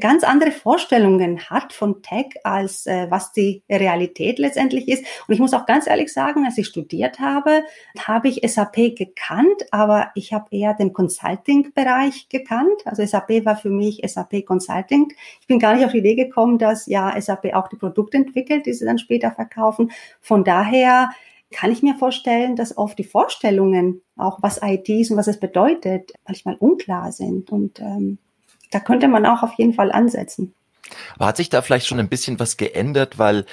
ganz 0.00 0.24
andere 0.24 0.50
Vorstellungen 0.50 1.50
hat 1.50 1.72
von 1.72 2.02
Tech, 2.02 2.26
als 2.44 2.86
äh, 2.86 3.06
was 3.10 3.32
die 3.32 3.62
Realität 3.70 4.38
letztendlich 4.38 4.88
ist. 4.88 5.04
Und 5.26 5.34
ich 5.34 5.40
muss 5.40 5.54
auch 5.54 5.66
ganz 5.66 5.86
ehrlich 5.86 6.12
sagen, 6.12 6.44
als 6.44 6.58
ich 6.58 6.66
studiert 6.66 7.20
habe, 7.20 7.64
habe 7.98 8.28
ich 8.28 8.40
SAP 8.44 8.96
gekannt, 8.96 9.66
aber 9.70 10.10
ich 10.14 10.32
habe 10.32 10.46
eher 10.50 10.74
den 10.74 10.92
Consulting-Bereich 10.92 12.28
gekannt. 12.28 12.82
Also 12.84 13.04
SAP 13.04 13.44
war 13.44 13.56
für 13.56 13.70
mich 13.70 14.00
SAP 14.04 14.44
Consulting. 14.46 15.12
Ich 15.40 15.46
bin 15.46 15.58
gar 15.58 15.74
nicht 15.74 15.84
auf 15.84 15.92
die 15.92 15.98
Idee 15.98 16.14
gekommen, 16.14 16.58
dass 16.58 16.86
ja 16.86 17.20
SAP 17.20 17.54
auch 17.54 17.68
die 17.68 17.76
Produkte 17.76 18.16
entwickelt, 18.16 18.66
die 18.66 18.72
sie 18.72 18.84
dann 18.84 18.98
später 18.98 19.30
verkaufen. 19.30 19.90
Von 20.20 20.44
daher 20.44 21.10
kann 21.54 21.70
ich 21.70 21.82
mir 21.82 21.94
vorstellen, 21.94 22.56
dass 22.56 22.76
oft 22.76 22.98
die 22.98 23.04
Vorstellungen, 23.04 24.02
auch 24.16 24.42
was 24.42 24.60
IT 24.62 24.88
ist 24.88 25.10
und 25.10 25.16
was 25.16 25.28
es 25.28 25.38
bedeutet, 25.38 26.12
manchmal 26.26 26.56
unklar 26.56 27.12
sind. 27.12 27.50
Und 27.50 27.80
ähm, 27.80 28.18
da 28.70 28.80
könnte 28.80 29.08
man 29.08 29.26
auch 29.26 29.42
auf 29.42 29.54
jeden 29.54 29.74
Fall 29.74 29.92
ansetzen. 29.92 30.54
Aber 31.16 31.26
hat 31.26 31.36
sich 31.36 31.48
da 31.48 31.62
vielleicht 31.62 31.86
schon 31.86 32.00
ein 32.00 32.08
bisschen 32.08 32.38
was 32.38 32.56
geändert, 32.56 33.18
weil 33.18 33.46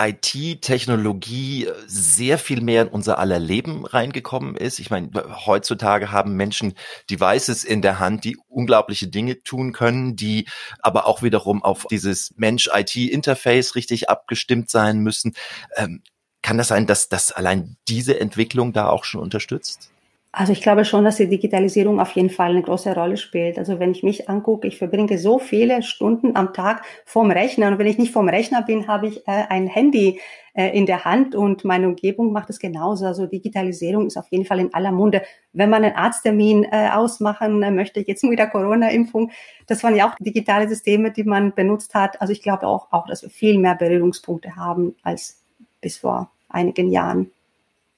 IT, 0.00 0.62
Technologie 0.62 1.68
sehr 1.86 2.38
viel 2.38 2.60
mehr 2.60 2.82
in 2.82 2.88
unser 2.88 3.18
aller 3.18 3.40
Leben 3.40 3.84
reingekommen 3.84 4.56
ist. 4.56 4.78
Ich 4.78 4.90
meine, 4.90 5.10
heutzutage 5.44 6.12
haben 6.12 6.36
Menschen 6.36 6.74
Devices 7.10 7.64
in 7.64 7.82
der 7.82 7.98
Hand, 7.98 8.22
die 8.22 8.36
unglaubliche 8.46 9.08
Dinge 9.08 9.42
tun 9.42 9.72
können, 9.72 10.14
die 10.14 10.46
aber 10.80 11.06
auch 11.06 11.22
wiederum 11.22 11.64
auf 11.64 11.86
dieses 11.90 12.32
Mensch-IT-Interface 12.36 13.74
richtig 13.74 14.08
abgestimmt 14.08 14.70
sein 14.70 15.00
müssen. 15.00 15.34
Ähm, 15.74 16.02
kann 16.42 16.58
das 16.58 16.68
sein, 16.68 16.86
dass 16.86 17.08
das 17.08 17.32
allein 17.32 17.76
diese 17.88 18.20
Entwicklung 18.20 18.72
da 18.72 18.88
auch 18.88 19.02
schon 19.02 19.20
unterstützt? 19.20 19.90
Also 20.30 20.52
ich 20.52 20.60
glaube 20.60 20.84
schon, 20.84 21.04
dass 21.04 21.16
die 21.16 21.28
Digitalisierung 21.28 22.00
auf 22.00 22.12
jeden 22.12 22.28
Fall 22.28 22.50
eine 22.50 22.60
große 22.60 22.94
Rolle 22.94 23.16
spielt. 23.16 23.58
Also 23.58 23.78
wenn 23.78 23.92
ich 23.92 24.02
mich 24.02 24.28
angucke, 24.28 24.68
ich 24.68 24.76
verbringe 24.76 25.16
so 25.16 25.38
viele 25.38 25.82
Stunden 25.82 26.36
am 26.36 26.52
Tag 26.52 26.82
vorm 27.06 27.30
Rechner 27.30 27.68
und 27.68 27.78
wenn 27.78 27.86
ich 27.86 27.96
nicht 27.96 28.12
vorm 28.12 28.28
Rechner 28.28 28.62
bin, 28.62 28.88
habe 28.88 29.06
ich 29.06 29.26
äh, 29.26 29.44
ein 29.48 29.66
Handy 29.66 30.20
äh, 30.52 30.76
in 30.76 30.84
der 30.84 31.06
Hand 31.06 31.34
und 31.34 31.64
meine 31.64 31.88
Umgebung 31.88 32.30
macht 32.32 32.50
es 32.50 32.58
genauso. 32.58 33.06
Also 33.06 33.24
Digitalisierung 33.24 34.06
ist 34.06 34.18
auf 34.18 34.28
jeden 34.30 34.44
Fall 34.44 34.60
in 34.60 34.74
aller 34.74 34.92
Munde. 34.92 35.22
Wenn 35.54 35.70
man 35.70 35.82
einen 35.82 35.96
Arzttermin 35.96 36.64
äh, 36.64 36.90
ausmachen 36.90 37.62
äh, 37.62 37.70
möchte, 37.70 38.00
jetzt 38.00 38.22
mit 38.22 38.38
der 38.38 38.48
Corona-Impfung, 38.48 39.30
das 39.66 39.82
waren 39.82 39.96
ja 39.96 40.10
auch 40.10 40.14
digitale 40.20 40.68
Systeme, 40.68 41.10
die 41.10 41.24
man 41.24 41.54
benutzt 41.54 41.94
hat. 41.94 42.20
Also 42.20 42.34
ich 42.34 42.42
glaube 42.42 42.66
auch, 42.66 42.92
auch 42.92 43.06
dass 43.06 43.22
wir 43.22 43.30
viel 43.30 43.58
mehr 43.58 43.76
Berührungspunkte 43.76 44.56
haben 44.56 44.94
als 45.02 45.42
bis 45.80 45.96
vor 45.96 46.30
einigen 46.50 46.90
Jahren. 46.90 47.30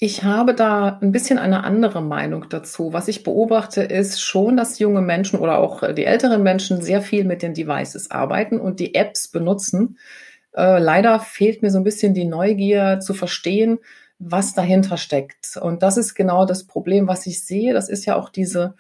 Ich 0.02 0.25
habe 0.25 0.54
da 0.54 0.99
ein 1.02 1.12
bisschen 1.12 1.37
eine 1.37 1.62
andere 1.62 2.00
Meinung 2.00 2.49
dazu. 2.49 2.95
Was 2.95 3.07
ich 3.07 3.23
beobachte, 3.23 3.83
ist 3.83 4.23
schon, 4.23 4.57
dass 4.57 4.78
junge 4.78 5.02
Menschen 5.02 5.38
oder 5.38 5.59
auch 5.59 5.92
die 5.92 6.07
älteren 6.07 6.42
Menschen 6.42 6.80
sehr 6.80 7.02
viel 7.02 7.25
mit 7.25 7.42
den 7.42 7.52
Devices 7.52 8.11
arbeiten 8.11 8.59
und 8.59 8.80
die 8.80 8.95
Apps 8.95 9.28
benutzen. 9.28 9.99
Äh, 10.57 10.78
leider 10.78 11.21
fehlt 11.21 11.61
mir 11.61 11.71
so 11.71 11.76
ein 11.76 11.85
bisschen 11.85 12.14
die 12.14 12.25
Neugier 12.25 13.00
zu 13.00 13.12
verstehen, 13.12 13.78
was 14.19 14.54
dahinter 14.54 14.97
steckt. 14.97 15.59
Und 15.61 15.83
das 15.83 15.99
ist 15.99 16.14
genau 16.14 16.47
das 16.47 16.64
Problem, 16.64 17.07
was 17.07 17.26
ich 17.26 17.45
sehe. 17.45 17.75
Das 17.75 17.90
ist 17.90 18.07
ja 18.07 18.16
auch 18.16 18.30
diese 18.30 18.76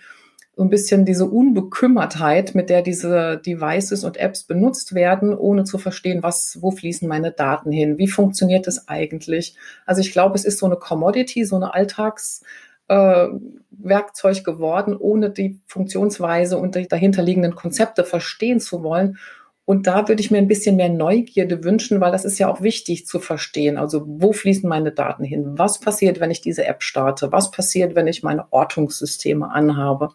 so 0.56 0.64
ein 0.64 0.70
bisschen 0.70 1.04
diese 1.04 1.26
Unbekümmertheit, 1.26 2.54
mit 2.54 2.70
der 2.70 2.82
diese 2.82 3.40
Devices 3.44 4.04
und 4.04 4.18
Apps 4.18 4.44
benutzt 4.44 4.94
werden, 4.94 5.34
ohne 5.34 5.64
zu 5.64 5.78
verstehen, 5.78 6.22
was, 6.22 6.58
wo 6.60 6.70
fließen 6.70 7.08
meine 7.08 7.32
Daten 7.32 7.72
hin? 7.72 7.98
Wie 7.98 8.08
funktioniert 8.08 8.66
das 8.66 8.88
eigentlich? 8.88 9.56
Also 9.86 10.00
ich 10.00 10.12
glaube, 10.12 10.34
es 10.34 10.44
ist 10.44 10.58
so 10.58 10.66
eine 10.66 10.76
Commodity, 10.76 11.44
so 11.44 11.56
eine 11.56 11.72
Alltagswerkzeug 11.72 14.38
äh, 14.38 14.42
geworden, 14.42 14.96
ohne 14.96 15.30
die 15.30 15.60
Funktionsweise 15.66 16.58
und 16.58 16.74
die 16.74 16.88
dahinterliegenden 16.88 17.54
Konzepte 17.54 18.04
verstehen 18.04 18.60
zu 18.60 18.82
wollen. 18.82 19.18
Und 19.64 19.86
da 19.86 20.08
würde 20.08 20.20
ich 20.20 20.30
mir 20.30 20.38
ein 20.38 20.48
bisschen 20.48 20.76
mehr 20.76 20.88
Neugierde 20.88 21.62
wünschen, 21.62 22.00
weil 22.00 22.10
das 22.10 22.24
ist 22.24 22.38
ja 22.38 22.48
auch 22.48 22.60
wichtig 22.60 23.06
zu 23.06 23.20
verstehen. 23.20 23.76
Also 23.76 24.04
wo 24.06 24.32
fließen 24.32 24.68
meine 24.68 24.90
Daten 24.90 25.22
hin? 25.22 25.58
Was 25.58 25.78
passiert, 25.78 26.18
wenn 26.18 26.30
ich 26.30 26.40
diese 26.40 26.64
App 26.64 26.82
starte? 26.82 27.30
Was 27.30 27.50
passiert, 27.50 27.94
wenn 27.94 28.08
ich 28.08 28.22
meine 28.22 28.52
Ortungssysteme 28.52 29.50
anhabe? 29.50 30.10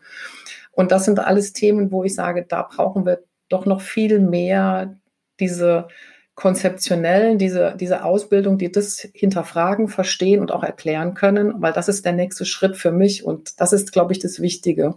Und 0.72 0.92
das 0.92 1.06
sind 1.06 1.20
alles 1.20 1.54
Themen, 1.54 1.92
wo 1.92 2.04
ich 2.04 2.16
sage, 2.16 2.46
da 2.48 2.64
brauchen 2.64 3.06
wir 3.06 3.24
doch 3.48 3.66
noch 3.66 3.82
viel 3.82 4.20
mehr 4.20 4.98
diese 5.40 5.88
konzeptionellen, 6.36 7.38
diese, 7.38 7.76
diese 7.80 8.04
Ausbildung, 8.04 8.58
die 8.58 8.72
das 8.72 9.08
hinterfragen, 9.14 9.88
verstehen 9.88 10.42
und 10.42 10.52
auch 10.52 10.64
erklären 10.64 11.14
können, 11.14 11.62
weil 11.62 11.72
das 11.72 11.88
ist 11.88 12.04
der 12.04 12.12
nächste 12.12 12.46
Schritt 12.46 12.76
für 12.76 12.92
mich 12.92 13.24
und 13.24 13.60
das 13.62 13.72
ist, 13.72 13.94
glaube 13.94 14.12
ich, 14.12 14.20
das 14.20 14.42
Wichtige. 14.42 14.96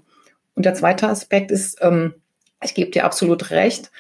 Und 0.54 0.64
der 0.64 0.74
zweite 0.74 1.08
Aspekt 1.08 1.52
ist, 1.52 1.78
ähm, 1.80 2.14
ich 2.62 2.74
gebe 2.74 2.90
dir 2.90 3.04
absolut 3.04 3.52
recht, 3.52 3.92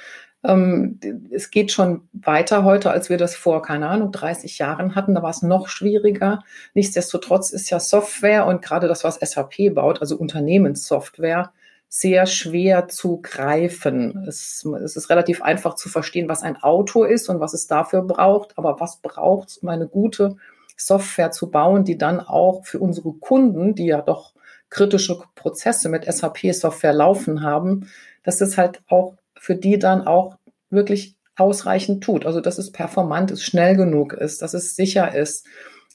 ähm, 0.44 1.00
es 1.32 1.50
geht 1.50 1.72
schon 1.72 2.08
weiter 2.12 2.64
heute, 2.64 2.90
als 2.90 3.10
wir 3.10 3.18
das 3.18 3.34
vor, 3.34 3.62
keine 3.62 3.88
Ahnung, 3.88 4.12
30 4.12 4.58
Jahren 4.58 4.94
hatten. 4.94 5.14
Da 5.14 5.22
war 5.22 5.30
es 5.30 5.42
noch 5.42 5.68
schwieriger. 5.68 6.44
Nichtsdestotrotz 6.74 7.50
ist 7.50 7.70
ja 7.70 7.80
Software 7.80 8.46
und 8.46 8.62
gerade 8.62 8.86
das, 8.86 9.02
was 9.04 9.16
SAP 9.16 9.74
baut, 9.74 10.00
also 10.00 10.16
Unternehmenssoftware, 10.16 11.52
sehr 11.88 12.26
schwer 12.26 12.88
zu 12.88 13.20
greifen. 13.22 14.24
Es, 14.28 14.64
es, 14.84 14.96
ist 14.96 15.10
relativ 15.10 15.42
einfach 15.42 15.74
zu 15.74 15.88
verstehen, 15.88 16.28
was 16.28 16.42
ein 16.42 16.62
Auto 16.62 17.02
ist 17.02 17.28
und 17.28 17.40
was 17.40 17.54
es 17.54 17.66
dafür 17.66 18.02
braucht. 18.02 18.58
Aber 18.58 18.78
was 18.78 18.98
braucht 18.98 19.48
es, 19.48 19.58
um 19.58 19.68
eine 19.70 19.88
gute 19.88 20.36
Software 20.76 21.32
zu 21.32 21.50
bauen, 21.50 21.84
die 21.84 21.98
dann 21.98 22.20
auch 22.20 22.64
für 22.64 22.78
unsere 22.78 23.12
Kunden, 23.12 23.74
die 23.74 23.86
ja 23.86 24.02
doch 24.02 24.34
kritische 24.70 25.18
Prozesse 25.34 25.88
mit 25.88 26.04
SAP-Software 26.04 26.92
laufen 26.92 27.42
haben, 27.42 27.88
dass 28.22 28.40
es 28.40 28.58
halt 28.58 28.82
auch 28.88 29.14
für 29.38 29.54
die 29.54 29.78
dann 29.78 30.06
auch 30.06 30.36
wirklich 30.70 31.16
ausreichend 31.36 32.02
tut. 32.02 32.26
Also 32.26 32.40
dass 32.40 32.58
es 32.58 32.72
performant 32.72 33.30
ist, 33.30 33.42
schnell 33.42 33.76
genug 33.76 34.12
ist, 34.12 34.42
dass 34.42 34.54
es 34.54 34.76
sicher 34.76 35.14
ist. 35.14 35.46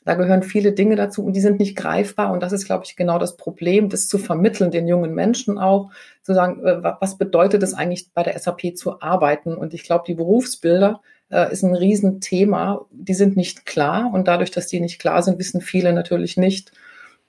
Da 0.06 0.16
gehören 0.16 0.44
viele 0.44 0.74
Dinge 0.74 0.96
dazu 0.98 1.24
und 1.24 1.34
die 1.34 1.42
sind 1.42 1.60
nicht 1.60 1.78
greifbar. 1.78 2.32
Und 2.34 2.44
das 2.44 2.52
ist, 2.52 2.66
glaube 2.66 2.84
ich, 2.86 2.96
genau 2.96 3.20
das 3.20 3.38
Problem, 3.38 3.88
das 3.88 4.08
zu 4.08 4.18
vermitteln, 4.18 4.70
den 4.70 4.88
jungen 4.88 5.14
Menschen 5.14 5.58
auch, 5.58 5.92
zu 6.24 6.34
sagen, 6.34 6.66
äh, 6.66 6.84
was 7.00 7.18
bedeutet 7.18 7.64
es 7.64 7.74
eigentlich 7.74 8.10
bei 8.14 8.24
der 8.24 8.38
SAP 8.38 8.76
zu 8.76 9.02
arbeiten? 9.02 9.56
Und 9.56 9.74
ich 9.74 9.84
glaube, 9.84 10.04
die 10.06 10.14
Berufsbilder 10.14 11.02
äh, 11.30 11.52
ist 11.52 11.64
ein 11.64 11.76
Riesenthema. 11.76 12.86
Die 12.92 13.14
sind 13.14 13.38
nicht 13.38 13.66
klar. 13.66 14.12
Und 14.14 14.28
dadurch, 14.28 14.52
dass 14.52 14.68
die 14.68 14.82
nicht 14.82 15.00
klar 15.00 15.24
sind, 15.24 15.40
wissen 15.40 15.62
viele 15.62 15.94
natürlich 15.94 16.36
nicht, 16.36 16.74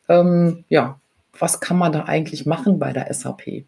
ähm, 0.09 0.65
ja, 0.69 0.99
was 1.39 1.61
kann 1.61 1.79
man 1.79 1.93
da 1.93 2.05
eigentlich 2.05 2.45
machen 2.45 2.79
bei 2.79 2.93
der 2.93 3.13
SAP? 3.13 3.65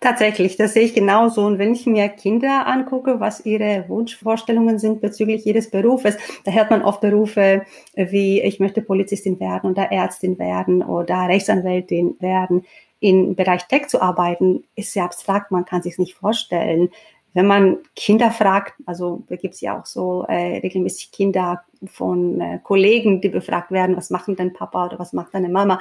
Tatsächlich, 0.00 0.56
das 0.56 0.74
sehe 0.74 0.82
ich 0.82 0.94
genauso. 0.94 1.42
Und 1.44 1.58
wenn 1.58 1.72
ich 1.72 1.86
mir 1.86 2.08
Kinder 2.08 2.66
angucke, 2.66 3.20
was 3.20 3.46
ihre 3.46 3.84
Wunschvorstellungen 3.88 4.78
sind 4.78 5.00
bezüglich 5.00 5.44
jedes 5.44 5.70
Berufes, 5.70 6.16
da 6.44 6.52
hört 6.52 6.70
man 6.70 6.82
oft 6.82 7.00
Berufe 7.00 7.62
wie 7.94 8.40
ich 8.42 8.60
möchte 8.60 8.82
Polizistin 8.82 9.40
werden 9.40 9.70
oder 9.70 9.90
Ärztin 9.92 10.38
werden 10.38 10.82
oder 10.82 11.28
Rechtsanwältin 11.28 12.16
werden. 12.20 12.64
Im 13.00 13.34
Bereich 13.34 13.66
Tech 13.68 13.88
zu 13.88 14.00
arbeiten, 14.02 14.64
ist 14.74 14.92
sehr 14.92 15.04
abstrakt, 15.04 15.50
man 15.50 15.64
kann 15.64 15.82
sich 15.82 15.98
nicht 15.98 16.14
vorstellen. 16.14 16.90
Wenn 17.34 17.46
man 17.46 17.78
Kinder 17.94 18.30
fragt, 18.30 18.74
also 18.86 19.22
da 19.28 19.36
gibt 19.36 19.54
es 19.54 19.60
ja 19.60 19.78
auch 19.78 19.84
so 19.84 20.24
äh, 20.26 20.58
regelmäßig 20.58 21.12
Kinder 21.12 21.62
von 21.84 22.40
äh, 22.40 22.58
Kollegen, 22.62 23.20
die 23.20 23.28
befragt 23.28 23.70
werden, 23.70 23.96
was 23.96 24.10
macht 24.10 24.28
denn 24.38 24.54
Papa 24.54 24.86
oder 24.86 24.98
was 24.98 25.12
macht 25.12 25.34
deine 25.34 25.50
Mama? 25.50 25.80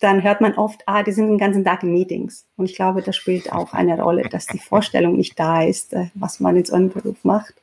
Dann 0.00 0.22
hört 0.22 0.40
man 0.40 0.54
oft, 0.54 0.82
ah, 0.86 1.02
die 1.02 1.12
sind 1.12 1.28
den 1.28 1.38
ganzen 1.38 1.64
Tag 1.64 1.82
in 1.82 1.92
Meetings. 1.92 2.46
Und 2.56 2.66
ich 2.66 2.76
glaube, 2.76 3.02
das 3.02 3.16
spielt 3.16 3.52
auch 3.52 3.72
eine 3.72 4.00
Rolle, 4.00 4.22
dass 4.28 4.46
die 4.46 4.58
Vorstellung 4.58 5.16
nicht 5.16 5.38
da 5.38 5.62
ist, 5.62 5.94
äh, 5.94 6.06
was 6.14 6.40
man 6.40 6.56
in 6.56 6.64
so 6.64 6.74
einem 6.74 6.90
Beruf 6.90 7.24
macht. 7.24 7.54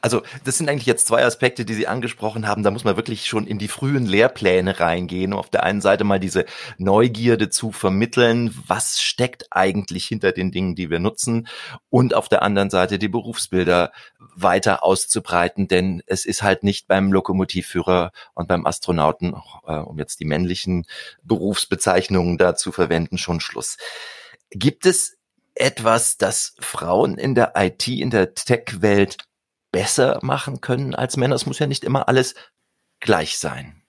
Also 0.00 0.22
das 0.44 0.58
sind 0.58 0.68
eigentlich 0.68 0.86
jetzt 0.86 1.06
zwei 1.06 1.24
Aspekte, 1.24 1.64
die 1.64 1.74
Sie 1.74 1.86
angesprochen 1.86 2.46
haben. 2.46 2.62
Da 2.62 2.70
muss 2.70 2.84
man 2.84 2.96
wirklich 2.96 3.26
schon 3.26 3.46
in 3.46 3.58
die 3.58 3.68
frühen 3.68 4.06
Lehrpläne 4.06 4.80
reingehen, 4.80 5.32
um 5.32 5.38
auf 5.38 5.50
der 5.50 5.64
einen 5.64 5.80
Seite 5.80 6.04
mal 6.04 6.20
diese 6.20 6.44
Neugierde 6.78 7.50
zu 7.50 7.72
vermitteln, 7.72 8.54
was 8.66 9.00
steckt 9.00 9.46
eigentlich 9.50 10.06
hinter 10.06 10.32
den 10.32 10.50
Dingen, 10.50 10.74
die 10.74 10.90
wir 10.90 10.98
nutzen, 10.98 11.48
und 11.88 12.14
auf 12.14 12.28
der 12.28 12.42
anderen 12.42 12.70
Seite 12.70 12.98
die 12.98 13.08
Berufsbilder 13.08 13.92
weiter 14.36 14.82
auszubreiten, 14.82 15.68
denn 15.68 16.02
es 16.06 16.24
ist 16.24 16.42
halt 16.42 16.62
nicht 16.62 16.88
beim 16.88 17.12
Lokomotivführer 17.12 18.12
und 18.34 18.48
beim 18.48 18.66
Astronauten, 18.66 19.34
äh, 19.66 19.76
um 19.76 19.98
jetzt 19.98 20.20
die 20.20 20.24
männlichen 20.24 20.86
Berufsbezeichnungen 21.22 22.38
da 22.38 22.54
zu 22.54 22.72
verwenden, 22.72 23.18
schon 23.18 23.40
Schluss. 23.40 23.76
Gibt 24.50 24.86
es 24.86 25.16
etwas, 25.54 26.16
das 26.16 26.54
Frauen 26.58 27.18
in 27.18 27.34
der 27.34 27.52
IT, 27.56 27.86
in 27.88 28.10
der 28.10 28.34
Tech-Welt 28.34 29.18
besser 29.72 30.18
machen 30.22 30.60
können 30.60 30.94
als 30.94 31.16
Männer. 31.16 31.34
Es 31.34 31.46
muss 31.46 31.58
ja 31.58 31.66
nicht 31.66 31.84
immer 31.84 32.08
alles 32.08 32.34
gleich 33.00 33.38
sein. 33.38 33.82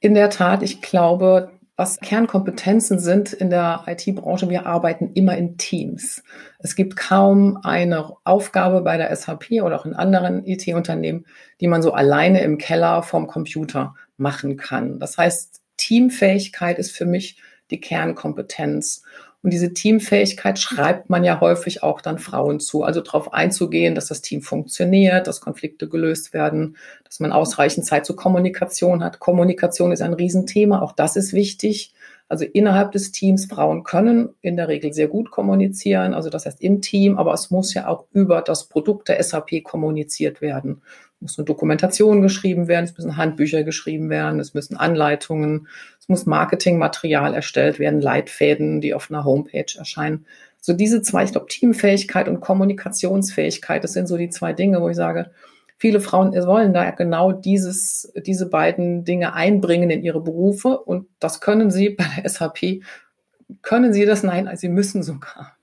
In 0.00 0.14
der 0.14 0.30
Tat, 0.30 0.62
ich 0.62 0.80
glaube, 0.80 1.50
was 1.78 2.00
Kernkompetenzen 2.00 2.98
sind 2.98 3.32
in 3.32 3.50
der 3.50 3.84
IT-Branche, 3.86 4.50
wir 4.50 4.66
arbeiten 4.66 5.12
immer 5.14 5.36
in 5.36 5.58
Teams. 5.58 6.24
Es 6.58 6.74
gibt 6.74 6.96
kaum 6.96 7.56
eine 7.62 8.16
Aufgabe 8.24 8.80
bei 8.80 8.96
der 8.96 9.14
SAP 9.14 9.62
oder 9.62 9.78
auch 9.78 9.86
in 9.86 9.94
anderen 9.94 10.44
IT-Unternehmen, 10.44 11.24
die 11.60 11.68
man 11.68 11.82
so 11.82 11.92
alleine 11.92 12.40
im 12.42 12.58
Keller 12.58 13.04
vom 13.04 13.28
Computer 13.28 13.94
machen 14.16 14.56
kann. 14.56 14.98
Das 14.98 15.18
heißt, 15.18 15.60
Teamfähigkeit 15.76 16.80
ist 16.80 16.90
für 16.90 17.06
mich 17.06 17.40
die 17.70 17.80
Kernkompetenz. 17.80 19.04
Und 19.42 19.52
diese 19.52 19.72
Teamfähigkeit 19.72 20.58
schreibt 20.58 21.10
man 21.10 21.22
ja 21.22 21.40
häufig 21.40 21.82
auch 21.84 22.00
dann 22.00 22.18
Frauen 22.18 22.58
zu. 22.58 22.82
Also 22.82 23.00
darauf 23.00 23.32
einzugehen, 23.32 23.94
dass 23.94 24.06
das 24.06 24.20
Team 24.20 24.42
funktioniert, 24.42 25.28
dass 25.28 25.40
Konflikte 25.40 25.88
gelöst 25.88 26.32
werden, 26.32 26.76
dass 27.04 27.20
man 27.20 27.30
ausreichend 27.30 27.86
Zeit 27.86 28.04
zur 28.04 28.16
Kommunikation 28.16 29.04
hat. 29.04 29.20
Kommunikation 29.20 29.92
ist 29.92 30.02
ein 30.02 30.12
Riesenthema. 30.12 30.82
Auch 30.82 30.92
das 30.92 31.14
ist 31.14 31.32
wichtig. 31.32 31.94
Also 32.28 32.44
innerhalb 32.44 32.92
des 32.92 33.10
Teams, 33.10 33.46
Frauen 33.46 33.84
können 33.84 34.34
in 34.42 34.56
der 34.56 34.68
Regel 34.68 34.92
sehr 34.92 35.08
gut 35.08 35.30
kommunizieren, 35.30 36.12
also 36.12 36.28
das 36.28 36.44
heißt 36.44 36.60
im 36.60 36.82
Team, 36.82 37.16
aber 37.16 37.32
es 37.32 37.50
muss 37.50 37.72
ja 37.72 37.88
auch 37.88 38.04
über 38.12 38.42
das 38.42 38.68
Produkt 38.68 39.08
der 39.08 39.22
SAP 39.22 39.62
kommuniziert 39.64 40.42
werden. 40.42 40.82
Es 41.18 41.22
muss 41.22 41.38
eine 41.38 41.46
Dokumentation 41.46 42.22
geschrieben 42.22 42.68
werden, 42.68 42.84
es 42.84 42.96
müssen 42.96 43.16
Handbücher 43.16 43.64
geschrieben 43.64 44.08
werden, 44.08 44.38
es 44.38 44.54
müssen 44.54 44.76
Anleitungen, 44.76 45.66
es 45.98 46.08
muss 46.08 46.26
Marketingmaterial 46.26 47.34
erstellt 47.34 47.80
werden, 47.80 48.00
Leitfäden, 48.00 48.80
die 48.80 48.94
auf 48.94 49.10
einer 49.10 49.24
Homepage 49.24 49.66
erscheinen. 49.76 50.26
So 50.60 50.74
diese 50.74 51.02
zwei, 51.02 51.24
ich 51.24 51.32
glaube, 51.32 51.48
Teamfähigkeit 51.48 52.28
und 52.28 52.40
Kommunikationsfähigkeit, 52.40 53.82
das 53.82 53.94
sind 53.94 54.06
so 54.06 54.16
die 54.16 54.30
zwei 54.30 54.52
Dinge, 54.52 54.80
wo 54.80 54.88
ich 54.88 54.96
sage, 54.96 55.32
viele 55.76 56.00
Frauen 56.00 56.32
wollen 56.34 56.72
da 56.72 56.88
genau 56.92 57.32
dieses, 57.32 58.12
diese 58.24 58.48
beiden 58.48 59.04
Dinge 59.04 59.34
einbringen 59.34 59.90
in 59.90 60.04
ihre 60.04 60.20
Berufe 60.20 60.78
und 60.78 61.08
das 61.18 61.40
können 61.40 61.72
sie 61.72 61.90
bei 61.90 62.04
der 62.16 62.28
SAP. 62.28 62.82
Können 63.62 63.92
sie 63.92 64.04
das? 64.04 64.22
Nein, 64.22 64.48
sie 64.54 64.68
müssen 64.68 65.02
sogar. 65.02 65.57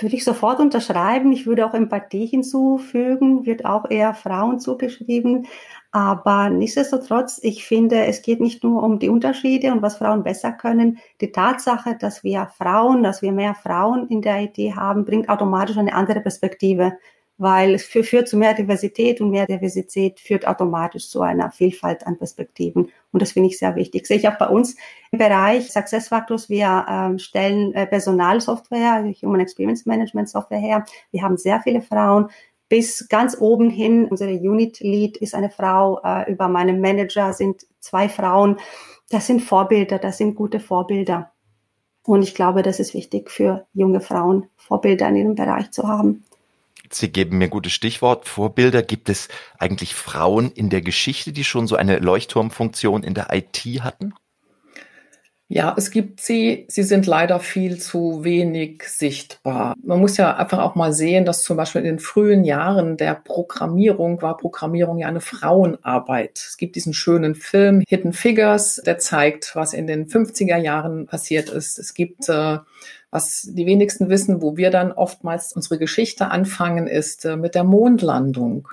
Würde 0.00 0.16
ich 0.16 0.24
sofort 0.24 0.58
unterschreiben. 0.58 1.30
Ich 1.30 1.46
würde 1.46 1.64
auch 1.64 1.74
Empathie 1.74 2.26
hinzufügen, 2.26 3.46
wird 3.46 3.64
auch 3.64 3.88
eher 3.88 4.12
Frauen 4.14 4.58
zugeschrieben. 4.58 5.46
Aber 5.92 6.50
nichtsdestotrotz, 6.50 7.38
ich 7.40 7.64
finde, 7.64 8.04
es 8.06 8.22
geht 8.22 8.40
nicht 8.40 8.64
nur 8.64 8.82
um 8.82 8.98
die 8.98 9.08
Unterschiede 9.08 9.70
und 9.70 9.82
was 9.82 9.98
Frauen 9.98 10.24
besser 10.24 10.50
können. 10.50 10.98
Die 11.20 11.30
Tatsache, 11.30 11.96
dass 11.96 12.24
wir 12.24 12.50
Frauen, 12.58 13.04
dass 13.04 13.22
wir 13.22 13.30
mehr 13.30 13.54
Frauen 13.54 14.08
in 14.08 14.20
der 14.20 14.42
IT 14.42 14.58
haben, 14.74 15.04
bringt 15.04 15.28
automatisch 15.28 15.76
eine 15.76 15.94
andere 15.94 16.20
Perspektive 16.20 16.94
weil 17.36 17.74
es 17.74 17.84
führt 17.84 18.28
zu 18.28 18.36
mehr 18.36 18.54
Diversität 18.54 19.20
und 19.20 19.30
mehr 19.30 19.46
Diversität 19.46 20.20
führt 20.20 20.46
automatisch 20.46 21.08
zu 21.08 21.20
einer 21.20 21.50
Vielfalt 21.50 22.06
an 22.06 22.16
Perspektiven. 22.16 22.90
Und 23.12 23.22
das 23.22 23.32
finde 23.32 23.48
ich 23.48 23.58
sehr 23.58 23.74
wichtig. 23.74 24.06
Sehe 24.06 24.18
ich 24.18 24.28
auch 24.28 24.38
bei 24.38 24.48
uns 24.48 24.76
im 25.10 25.18
Bereich 25.18 25.70
Success 25.72 26.08
Factors. 26.08 26.48
Wir 26.48 26.86
ähm, 26.88 27.18
stellen 27.18 27.72
äh, 27.74 27.86
Personalsoftware, 27.86 28.92
also 28.92 29.10
Human 29.22 29.40
Experience 29.40 29.84
Management 29.84 30.28
Software 30.28 30.58
her. 30.58 30.84
Wir 31.10 31.22
haben 31.22 31.36
sehr 31.36 31.60
viele 31.60 31.82
Frauen. 31.82 32.28
Bis 32.68 33.08
ganz 33.08 33.36
oben 33.38 33.68
hin, 33.68 34.06
unsere 34.06 34.32
Unit 34.32 34.80
Lead 34.80 35.16
ist 35.16 35.34
eine 35.34 35.50
Frau, 35.50 36.00
äh, 36.02 36.30
über 36.32 36.48
meinem 36.48 36.80
Manager 36.80 37.32
sind 37.32 37.66
zwei 37.80 38.08
Frauen. 38.08 38.58
Das 39.10 39.26
sind 39.26 39.42
Vorbilder, 39.42 39.98
das 39.98 40.18
sind 40.18 40.34
gute 40.34 40.60
Vorbilder. 40.60 41.32
Und 42.06 42.22
ich 42.22 42.34
glaube, 42.34 42.62
das 42.62 42.80
ist 42.80 42.94
wichtig 42.94 43.30
für 43.30 43.66
junge 43.72 44.00
Frauen, 44.00 44.46
Vorbilder 44.56 45.08
in 45.08 45.16
ihrem 45.16 45.34
Bereich 45.34 45.70
zu 45.72 45.88
haben. 45.88 46.24
Sie 46.94 47.12
geben 47.12 47.38
mir 47.38 47.48
gutes 47.48 47.72
Stichwort. 47.72 48.28
Vorbilder. 48.28 48.82
Gibt 48.82 49.08
es 49.08 49.28
eigentlich 49.58 49.94
Frauen 49.94 50.50
in 50.52 50.70
der 50.70 50.82
Geschichte, 50.82 51.32
die 51.32 51.44
schon 51.44 51.66
so 51.66 51.76
eine 51.76 51.98
Leuchtturmfunktion 51.98 53.02
in 53.02 53.14
der 53.14 53.28
IT 53.32 53.58
hatten? 53.82 54.14
Ja, 55.48 55.74
es 55.76 55.90
gibt 55.90 56.20
sie. 56.20 56.64
Sie 56.68 56.82
sind 56.82 57.06
leider 57.06 57.38
viel 57.38 57.78
zu 57.78 58.24
wenig 58.24 58.82
sichtbar. 58.84 59.74
Man 59.82 60.00
muss 60.00 60.16
ja 60.16 60.34
einfach 60.36 60.58
auch 60.58 60.74
mal 60.74 60.94
sehen, 60.94 61.26
dass 61.26 61.42
zum 61.42 61.58
Beispiel 61.58 61.82
in 61.82 61.86
den 61.86 61.98
frühen 61.98 62.44
Jahren 62.44 62.96
der 62.96 63.14
Programmierung 63.14 64.22
war 64.22 64.38
Programmierung 64.38 64.98
ja 64.98 65.06
eine 65.06 65.20
Frauenarbeit. 65.20 66.38
Es 66.38 66.56
gibt 66.56 66.76
diesen 66.76 66.94
schönen 66.94 67.34
Film 67.34 67.84
Hidden 67.86 68.14
Figures, 68.14 68.82
der 68.86 68.98
zeigt, 68.98 69.54
was 69.54 69.74
in 69.74 69.86
den 69.86 70.06
50er 70.06 70.56
Jahren 70.56 71.06
passiert 71.06 71.50
ist. 71.50 71.78
Es 71.78 71.92
gibt 71.92 72.28
äh, 72.30 72.58
was 73.14 73.42
die 73.42 73.64
wenigsten 73.64 74.08
wissen, 74.08 74.42
wo 74.42 74.56
wir 74.56 74.70
dann 74.70 74.90
oftmals 74.90 75.52
unsere 75.52 75.78
Geschichte 75.78 76.32
anfangen, 76.32 76.88
ist 76.88 77.24
äh, 77.24 77.36
mit 77.36 77.54
der 77.54 77.62
Mondlandung. 77.62 78.66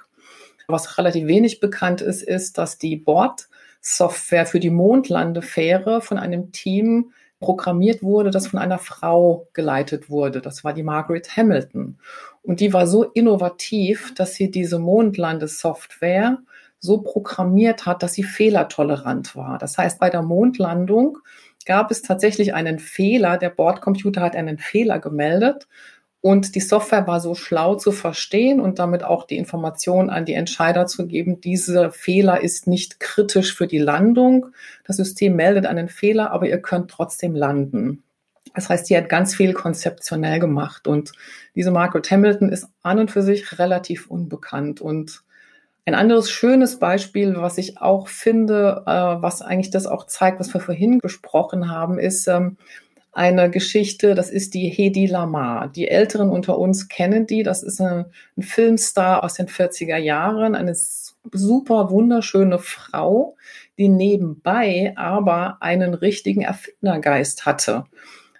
Was 0.67 0.97
relativ 0.97 1.27
wenig 1.27 1.59
bekannt 1.59 2.01
ist, 2.01 2.23
ist, 2.23 2.57
dass 2.57 2.79
die 2.79 2.95
Bordsoftware 2.95 4.47
für 4.47 4.59
die 4.59 4.71
Mondlandefähre 4.71 6.01
von 6.01 6.17
einem 6.17 6.51
Team 6.51 7.11
programmiert 7.39 8.01
wurde, 8.01 8.31
das 8.31 8.47
von 8.47 8.57
einer 8.57 8.79
Frau 8.79 9.47
geleitet 9.53 10.09
wurde. 10.09 10.41
Das 10.41 10.63
war 10.63 10.73
die 10.73 10.81
Margaret 10.81 11.37
Hamilton. 11.37 11.99
Und 12.41 12.61
die 12.61 12.73
war 12.73 12.87
so 12.87 13.03
innovativ, 13.03 14.15
dass 14.15 14.33
sie 14.33 14.49
diese 14.49 14.79
Mondlandesoftware 14.79 16.39
so 16.79 17.01
programmiert 17.01 17.85
hat, 17.85 18.01
dass 18.01 18.13
sie 18.13 18.23
fehlertolerant 18.23 19.35
war. 19.35 19.59
Das 19.59 19.77
heißt, 19.77 19.99
bei 19.99 20.09
der 20.09 20.23
Mondlandung 20.23 21.19
gab 21.65 21.91
es 21.91 22.01
tatsächlich 22.01 22.53
einen 22.53 22.79
Fehler. 22.79 23.37
Der 23.37 23.49
Bordcomputer 23.49 24.21
hat 24.21 24.35
einen 24.35 24.57
Fehler 24.57 24.99
gemeldet 24.99 25.67
und 26.21 26.53
die 26.53 26.59
Software 26.59 27.07
war 27.07 27.19
so 27.19 27.33
schlau 27.33 27.75
zu 27.75 27.91
verstehen 27.91 28.59
und 28.59 28.77
damit 28.77 29.03
auch 29.03 29.25
die 29.25 29.37
Information 29.37 30.11
an 30.11 30.25
die 30.25 30.35
Entscheider 30.35 30.85
zu 30.85 31.07
geben, 31.07 31.41
dieser 31.41 31.91
Fehler 31.91 32.41
ist 32.41 32.67
nicht 32.67 32.99
kritisch 32.99 33.55
für 33.55 33.65
die 33.65 33.79
Landung. 33.79 34.47
Das 34.85 34.97
System 34.97 35.35
meldet 35.35 35.65
einen 35.65 35.89
Fehler, 35.89 36.31
aber 36.31 36.47
ihr 36.47 36.61
könnt 36.61 36.91
trotzdem 36.91 37.35
landen. 37.35 38.03
Das 38.53 38.69
heißt, 38.69 38.87
die 38.89 38.97
hat 38.97 39.09
ganz 39.09 39.35
viel 39.35 39.53
konzeptionell 39.53 40.39
gemacht 40.39 40.87
und 40.87 41.11
diese 41.55 41.71
Margaret 41.71 42.11
Hamilton 42.11 42.49
ist 42.49 42.67
an 42.83 42.99
und 42.99 43.09
für 43.09 43.23
sich 43.23 43.57
relativ 43.57 44.07
unbekannt 44.07 44.79
und 44.79 45.23
ein 45.85 45.95
anderes 45.95 46.29
schönes 46.29 46.79
Beispiel, 46.79 47.35
was 47.37 47.57
ich 47.57 47.79
auch 47.79 48.07
finde, 48.07 48.83
äh, 48.85 48.91
was 48.91 49.41
eigentlich 49.41 49.71
das 49.71 49.87
auch 49.87 50.05
zeigt, 50.05 50.39
was 50.39 50.53
wir 50.53 50.61
vorhin 50.61 50.99
besprochen 50.99 51.69
haben, 51.69 51.97
ist 51.97 52.27
ähm, 52.27 52.57
eine 53.13 53.49
Geschichte, 53.49 54.15
das 54.15 54.29
ist 54.29 54.53
die 54.53 54.69
Hedi 54.69 55.05
Lamar. 55.05 55.67
Die 55.67 55.87
Älteren 55.87 56.29
unter 56.29 56.57
uns 56.57 56.87
kennen 56.87 57.27
die. 57.27 57.43
Das 57.43 57.61
ist 57.61 57.81
ein, 57.81 58.05
ein 58.37 58.41
Filmstar 58.41 59.23
aus 59.23 59.33
den 59.33 59.47
40er 59.47 59.97
Jahren, 59.97 60.55
eine 60.55 60.75
super 60.75 61.89
wunderschöne 61.89 62.59
Frau, 62.59 63.35
die 63.77 63.89
nebenbei 63.89 64.93
aber 64.95 65.57
einen 65.61 65.93
richtigen 65.93 66.41
Erfindergeist 66.41 67.45
hatte. 67.45 67.85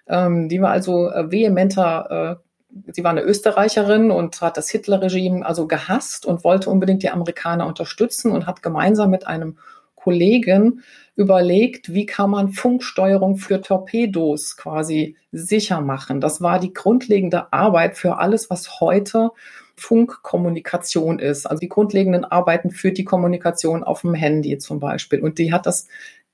Ähm, 0.08 0.48
die 0.48 0.60
war 0.62 0.70
also 0.70 1.10
äh, 1.10 1.30
vehementer 1.30 2.38
äh, 2.40 2.51
sie 2.92 3.04
war 3.04 3.10
eine 3.10 3.22
Österreicherin 3.22 4.10
und 4.10 4.40
hat 4.40 4.56
das 4.56 4.70
Hitler-Regime 4.70 5.44
also 5.44 5.66
gehasst 5.66 6.26
und 6.26 6.44
wollte 6.44 6.70
unbedingt 6.70 7.02
die 7.02 7.10
Amerikaner 7.10 7.66
unterstützen 7.66 8.32
und 8.32 8.46
hat 8.46 8.62
gemeinsam 8.62 9.10
mit 9.10 9.26
einem 9.26 9.58
Kollegen 9.94 10.82
überlegt, 11.14 11.92
wie 11.92 12.06
kann 12.06 12.30
man 12.30 12.52
Funksteuerung 12.52 13.36
für 13.36 13.60
Torpedos 13.60 14.56
quasi 14.56 15.16
sicher 15.30 15.80
machen. 15.80 16.20
Das 16.20 16.40
war 16.40 16.58
die 16.58 16.72
grundlegende 16.72 17.52
Arbeit 17.52 17.96
für 17.96 18.18
alles, 18.18 18.50
was 18.50 18.80
heute 18.80 19.30
Funkkommunikation 19.76 21.18
ist. 21.18 21.46
Also 21.46 21.60
die 21.60 21.68
grundlegenden 21.68 22.24
Arbeiten 22.24 22.70
für 22.70 22.92
die 22.92 23.04
Kommunikation 23.04 23.84
auf 23.84 24.00
dem 24.00 24.14
Handy 24.14 24.58
zum 24.58 24.80
Beispiel. 24.80 25.20
Und 25.20 25.38
die 25.38 25.52
hat 25.52 25.66
das 25.66 25.86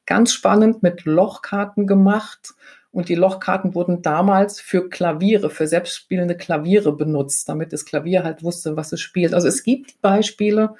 ganz 0.06 0.32
spannend 0.32 0.82
mit 0.82 1.04
Lochkarten 1.04 1.86
gemacht 1.86 2.54
und 2.90 3.08
die 3.08 3.14
Lochkarten 3.14 3.74
wurden 3.74 4.02
damals 4.02 4.60
für 4.60 4.88
Klaviere, 4.88 5.50
für 5.50 5.66
selbstspielende 5.66 6.36
Klaviere 6.36 6.92
benutzt, 6.92 7.48
damit 7.48 7.72
das 7.72 7.84
Klavier 7.84 8.24
halt 8.24 8.42
wusste, 8.42 8.76
was 8.76 8.92
es 8.92 9.00
spielt. 9.00 9.34
Also 9.34 9.48
es 9.48 9.62
gibt 9.62 10.00
Beispiele. 10.00 10.74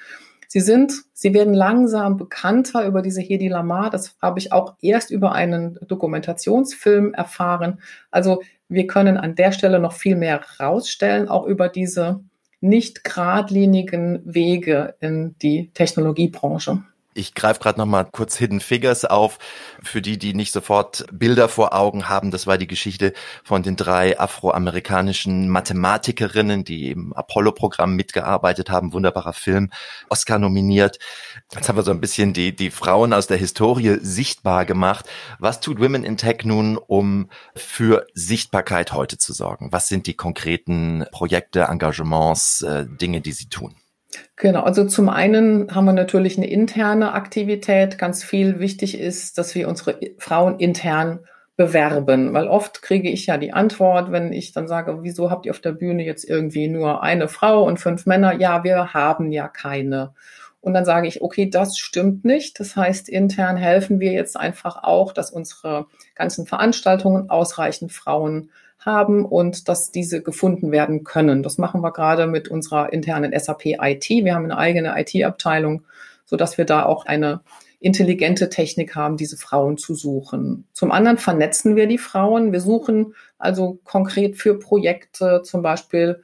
Sie 0.51 0.61
sind, 0.61 0.92
sie 1.12 1.35
werden 1.35 1.53
langsam 1.53 2.16
bekannter 2.16 2.87
über 2.87 3.03
diese 3.03 3.21
Hedi 3.21 3.49
Lamar. 3.49 3.90
Das 3.90 4.16
habe 4.23 4.38
ich 4.38 4.53
auch 4.53 4.77
erst 4.81 5.11
über 5.11 5.33
einen 5.33 5.79
Dokumentationsfilm 5.87 7.12
erfahren. 7.12 7.81
Also 8.11 8.42
wir 8.71 8.87
können 8.87 9.18
an 9.18 9.35
der 9.35 9.53
Stelle 9.53 9.79
noch 9.79 9.92
viel 9.92 10.16
mehr 10.16 10.40
rausstellen, 10.59 11.29
auch 11.29 11.47
über 11.47 11.68
diese 11.68 12.21
nicht 12.61 13.05
geradlinigen 13.05 14.23
Wege 14.25 14.94
in 15.01 15.37
die 15.42 15.71
Technologiebranche. 15.75 16.83
Ich 17.18 17.35
greife 17.35 17.59
gerade 17.59 17.81
noch 17.81 17.87
mal 17.87 18.04
kurz 18.04 18.37
Hidden 18.37 18.61
Figures 18.61 19.04
auf. 19.04 19.40
Für 19.83 20.00
die, 20.00 20.18
die 20.18 20.35
nicht 20.35 20.52
sofort 20.52 21.04
Bilder 21.11 21.48
vor 21.48 21.74
Augen 21.74 22.09
haben, 22.09 22.31
das 22.31 22.46
war 22.46 22.59
die 22.59 22.68
Geschichte 22.68 23.12
von 23.42 23.64
den 23.64 23.74
drei 23.74 24.20
afroamerikanischen 24.20 25.48
Mathematikerinnen, 25.48 26.62
die 26.62 26.92
im 26.92 27.12
Apollo-Programm 27.12 27.96
mitgearbeitet 27.96 28.70
haben. 28.70 28.92
Wunderbarer 28.92 29.33
Film, 29.33 29.72
Oscar 30.09 30.38
nominiert. 30.38 31.00
Jetzt 31.52 31.68
haben 31.68 31.74
wir 31.74 31.83
so 31.83 31.90
ein 31.90 32.00
bisschen 32.00 32.35
die, 32.35 32.54
die 32.54 32.70
Frauen 32.70 33.12
aus 33.12 33.26
der 33.26 33.37
Historie 33.37 33.98
sichtbar 34.00 34.64
gemacht. 34.64 35.07
Was 35.40 35.59
tut 35.59 35.81
Women 35.81 36.04
in 36.04 36.18
Tech 36.18 36.44
nun, 36.44 36.76
um 36.76 37.31
für 37.57 38.07
Sichtbarkeit 38.14 38.92
heute 38.92 39.18
zu 39.18 39.33
sorgen? 39.33 39.72
Was 39.72 39.88
sind 39.88 40.07
die 40.07 40.14
konkreten 40.14 41.04
Projekte, 41.11 41.62
Engagements, 41.62 42.62
äh, 42.62 42.87
Dinge, 42.87 43.20
die 43.20 43.33
sie 43.33 43.48
tun? 43.48 43.74
Genau, 44.37 44.62
also 44.62 44.87
zum 44.87 45.09
einen 45.09 45.74
haben 45.74 45.85
wir 45.85 45.92
natürlich 45.92 46.37
eine 46.37 46.48
interne 46.48 47.12
Aktivität. 47.12 47.98
Ganz 47.98 48.22
viel 48.22 48.61
wichtig 48.61 48.98
ist, 48.98 49.38
dass 49.38 49.54
wir 49.54 49.68
unsere 49.68 49.98
Frauen 50.18 50.59
intern 50.59 51.20
bewerben, 51.57 52.33
weil 52.35 52.46
oft 52.46 52.83
kriege 52.83 53.11
ich 53.11 53.26
ja 53.26 53.37
die 53.37 53.52
Antwort, 53.52 54.12
wenn 54.12 54.33
ich 54.33 54.52
dann 54.52 54.68
sage, 54.68 55.02
wieso 55.02 55.28
habt 55.28 55.44
ihr 55.44 55.50
auf 55.50 55.61
der 55.61 55.72
Bühne 55.72 56.04
jetzt 56.04 56.22
irgendwie 56.24 56.68
nur 56.68 57.02
eine 57.02 57.26
Frau 57.26 57.64
und 57.64 57.81
fünf 57.81 58.07
Männer? 58.07 58.33
Ja, 58.35 58.62
wir 58.62 58.94
haben 58.94 59.33
ja 59.33 59.48
keine. 59.48 60.14
Und 60.61 60.74
dann 60.74 60.85
sage 60.85 61.09
ich, 61.09 61.20
okay, 61.20 61.50
das 61.50 61.76
stimmt 61.76 62.24
nicht. 62.24 62.61
Das 62.61 62.76
heißt, 62.76 63.09
intern 63.09 63.57
helfen 63.57 63.98
wir 63.98 64.12
jetzt 64.12 64.37
einfach 64.37 64.85
auch, 64.85 65.12
dass 65.12 65.33
unsere 65.33 65.87
ganzen 66.14 66.46
Veranstaltungen 66.46 67.28
ausreichend 67.28 67.92
Frauen 67.92 68.50
haben 68.80 69.24
und 69.24 69.68
dass 69.68 69.90
diese 69.90 70.22
gefunden 70.22 70.70
werden 70.70 71.04
können. 71.04 71.42
Das 71.42 71.58
machen 71.58 71.80
wir 71.82 71.92
gerade 71.92 72.26
mit 72.26 72.48
unserer 72.48 72.92
internen 72.92 73.38
SAP 73.38 73.66
IT. 73.66 74.08
Wir 74.08 74.34
haben 74.34 74.44
eine 74.44 74.58
eigene 74.58 74.94
IT-Abteilung, 74.98 75.84
so 76.24 76.36
dass 76.36 76.58
wir 76.58 76.64
da 76.64 76.84
auch 76.84 77.06
eine 77.06 77.40
intelligente 77.80 78.48
Technik 78.48 78.96
haben, 78.96 79.16
diese 79.16 79.36
Frauen 79.36 79.78
zu 79.78 79.94
suchen. 79.94 80.66
Zum 80.72 80.90
anderen 80.90 81.18
vernetzen 81.18 81.76
wir 81.76 81.86
die 81.86 81.98
Frauen. 81.98 82.52
Wir 82.52 82.60
suchen 82.60 83.14
also 83.38 83.78
konkret 83.84 84.36
für 84.36 84.58
Projekte 84.58 85.42
zum 85.44 85.62
Beispiel 85.62 86.22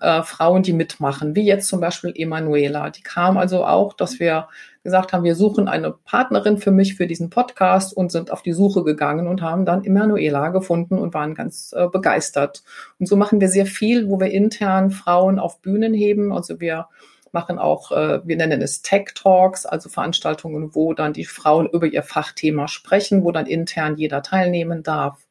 äh, 0.00 0.22
Frauen, 0.22 0.62
die 0.62 0.72
mitmachen, 0.72 1.34
wie 1.34 1.44
jetzt 1.44 1.68
zum 1.68 1.80
Beispiel 1.80 2.12
Emanuela. 2.14 2.90
Die 2.90 3.02
kam 3.02 3.36
also 3.36 3.64
auch, 3.64 3.94
dass 3.94 4.20
wir 4.20 4.48
gesagt 4.82 5.12
haben, 5.12 5.24
wir 5.24 5.34
suchen 5.34 5.66
eine 5.66 5.92
Partnerin 5.92 6.58
für 6.58 6.70
mich 6.70 6.94
für 6.94 7.06
diesen 7.06 7.30
Podcast 7.30 7.96
und 7.96 8.12
sind 8.12 8.30
auf 8.30 8.42
die 8.42 8.52
Suche 8.52 8.84
gegangen 8.84 9.26
und 9.26 9.40
haben 9.40 9.64
dann 9.64 9.84
Emanuela 9.84 10.50
gefunden 10.50 10.98
und 10.98 11.14
waren 11.14 11.34
ganz 11.34 11.72
äh, 11.74 11.88
begeistert. 11.88 12.62
Und 12.98 13.06
so 13.06 13.16
machen 13.16 13.40
wir 13.40 13.48
sehr 13.48 13.66
viel, 13.66 14.08
wo 14.08 14.20
wir 14.20 14.30
intern 14.30 14.90
Frauen 14.90 15.38
auf 15.38 15.62
Bühnen 15.62 15.94
heben. 15.94 16.32
Also 16.32 16.60
wir 16.60 16.88
machen 17.32 17.58
auch, 17.58 17.92
äh, 17.92 18.20
wir 18.26 18.36
nennen 18.36 18.60
es 18.60 18.82
Tech 18.82 19.12
Talks, 19.14 19.64
also 19.66 19.88
Veranstaltungen, 19.88 20.74
wo 20.74 20.92
dann 20.92 21.14
die 21.14 21.24
Frauen 21.24 21.68
über 21.68 21.86
ihr 21.86 22.02
Fachthema 22.02 22.68
sprechen, 22.68 23.24
wo 23.24 23.32
dann 23.32 23.46
intern 23.46 23.96
jeder 23.96 24.22
teilnehmen 24.22 24.82
darf. 24.82 25.23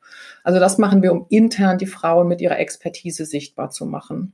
Also 0.43 0.59
das 0.59 0.77
machen 0.77 1.01
wir, 1.01 1.11
um 1.11 1.25
intern 1.29 1.77
die 1.77 1.85
Frauen 1.85 2.27
mit 2.27 2.41
ihrer 2.41 2.59
Expertise 2.59 3.25
sichtbar 3.25 3.69
zu 3.69 3.85
machen. 3.85 4.33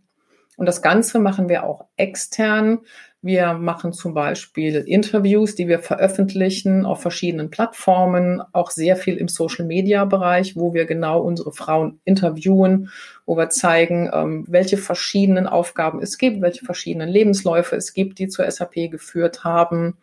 Und 0.60 0.66
das 0.66 0.82
Ganze 0.82 1.20
machen 1.20 1.48
wir 1.48 1.64
auch 1.64 1.86
extern. 1.96 2.80
Wir 3.22 3.54
machen 3.54 3.94
zum 3.94 4.14
Beispiel 4.14 4.76
Interviews, 4.76 5.56
die 5.56 5.70
wir 5.70 5.80
veröffentlichen 5.80 6.86
auf 6.86 7.02
verschiedenen 7.02 7.50
Plattformen, 7.50 8.42
auch 8.52 8.70
sehr 8.70 8.98
viel 8.98 9.16
im 9.16 9.30
Social-Media-Bereich, 9.30 10.58
wo 10.58 10.74
wir 10.74 10.86
genau 10.86 11.22
unsere 11.22 11.54
Frauen 11.54 12.02
interviewen, 12.04 12.90
wo 13.26 13.38
wir 13.38 13.50
zeigen, 13.50 14.10
ähm, 14.14 14.46
welche 14.50 14.76
verschiedenen 14.76 15.48
Aufgaben 15.48 16.02
es 16.02 16.18
gibt, 16.18 16.42
welche 16.42 16.66
verschiedenen 16.66 17.08
Lebensläufe 17.08 17.78
es 17.78 17.94
gibt, 17.94 18.20
die 18.20 18.28
zur 18.28 18.50
SAP 18.50 18.90
geführt 18.92 19.46
haben. 19.46 19.96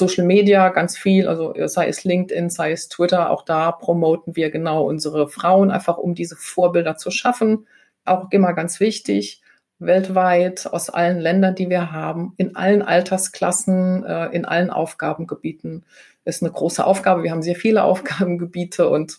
Social 0.00 0.24
Media 0.24 0.70
ganz 0.70 0.98
viel, 0.98 1.28
also 1.28 1.54
sei 1.66 1.88
es 1.88 2.04
LinkedIn, 2.04 2.50
sei 2.50 2.72
es 2.72 2.88
Twitter, 2.88 3.30
auch 3.30 3.44
da 3.44 3.70
promoten 3.70 4.34
wir 4.34 4.50
genau 4.50 4.86
unsere 4.86 5.28
Frauen, 5.28 5.70
einfach 5.70 5.98
um 5.98 6.14
diese 6.14 6.36
Vorbilder 6.36 6.96
zu 6.96 7.10
schaffen. 7.10 7.66
Auch 8.04 8.30
immer 8.30 8.54
ganz 8.54 8.80
wichtig 8.80 9.42
weltweit, 9.80 10.66
aus 10.72 10.90
allen 10.90 11.18
Ländern, 11.18 11.54
die 11.54 11.70
wir 11.70 11.90
haben, 11.90 12.34
in 12.36 12.54
allen 12.54 12.82
Altersklassen, 12.82 14.04
äh, 14.04 14.26
in 14.26 14.44
allen 14.44 14.70
Aufgabengebieten. 14.70 15.84
Ist 16.24 16.42
eine 16.42 16.52
große 16.52 16.84
Aufgabe. 16.84 17.22
Wir 17.22 17.32
haben 17.32 17.42
sehr 17.42 17.56
viele 17.56 17.82
Aufgabengebiete 17.84 18.88
und 18.88 19.18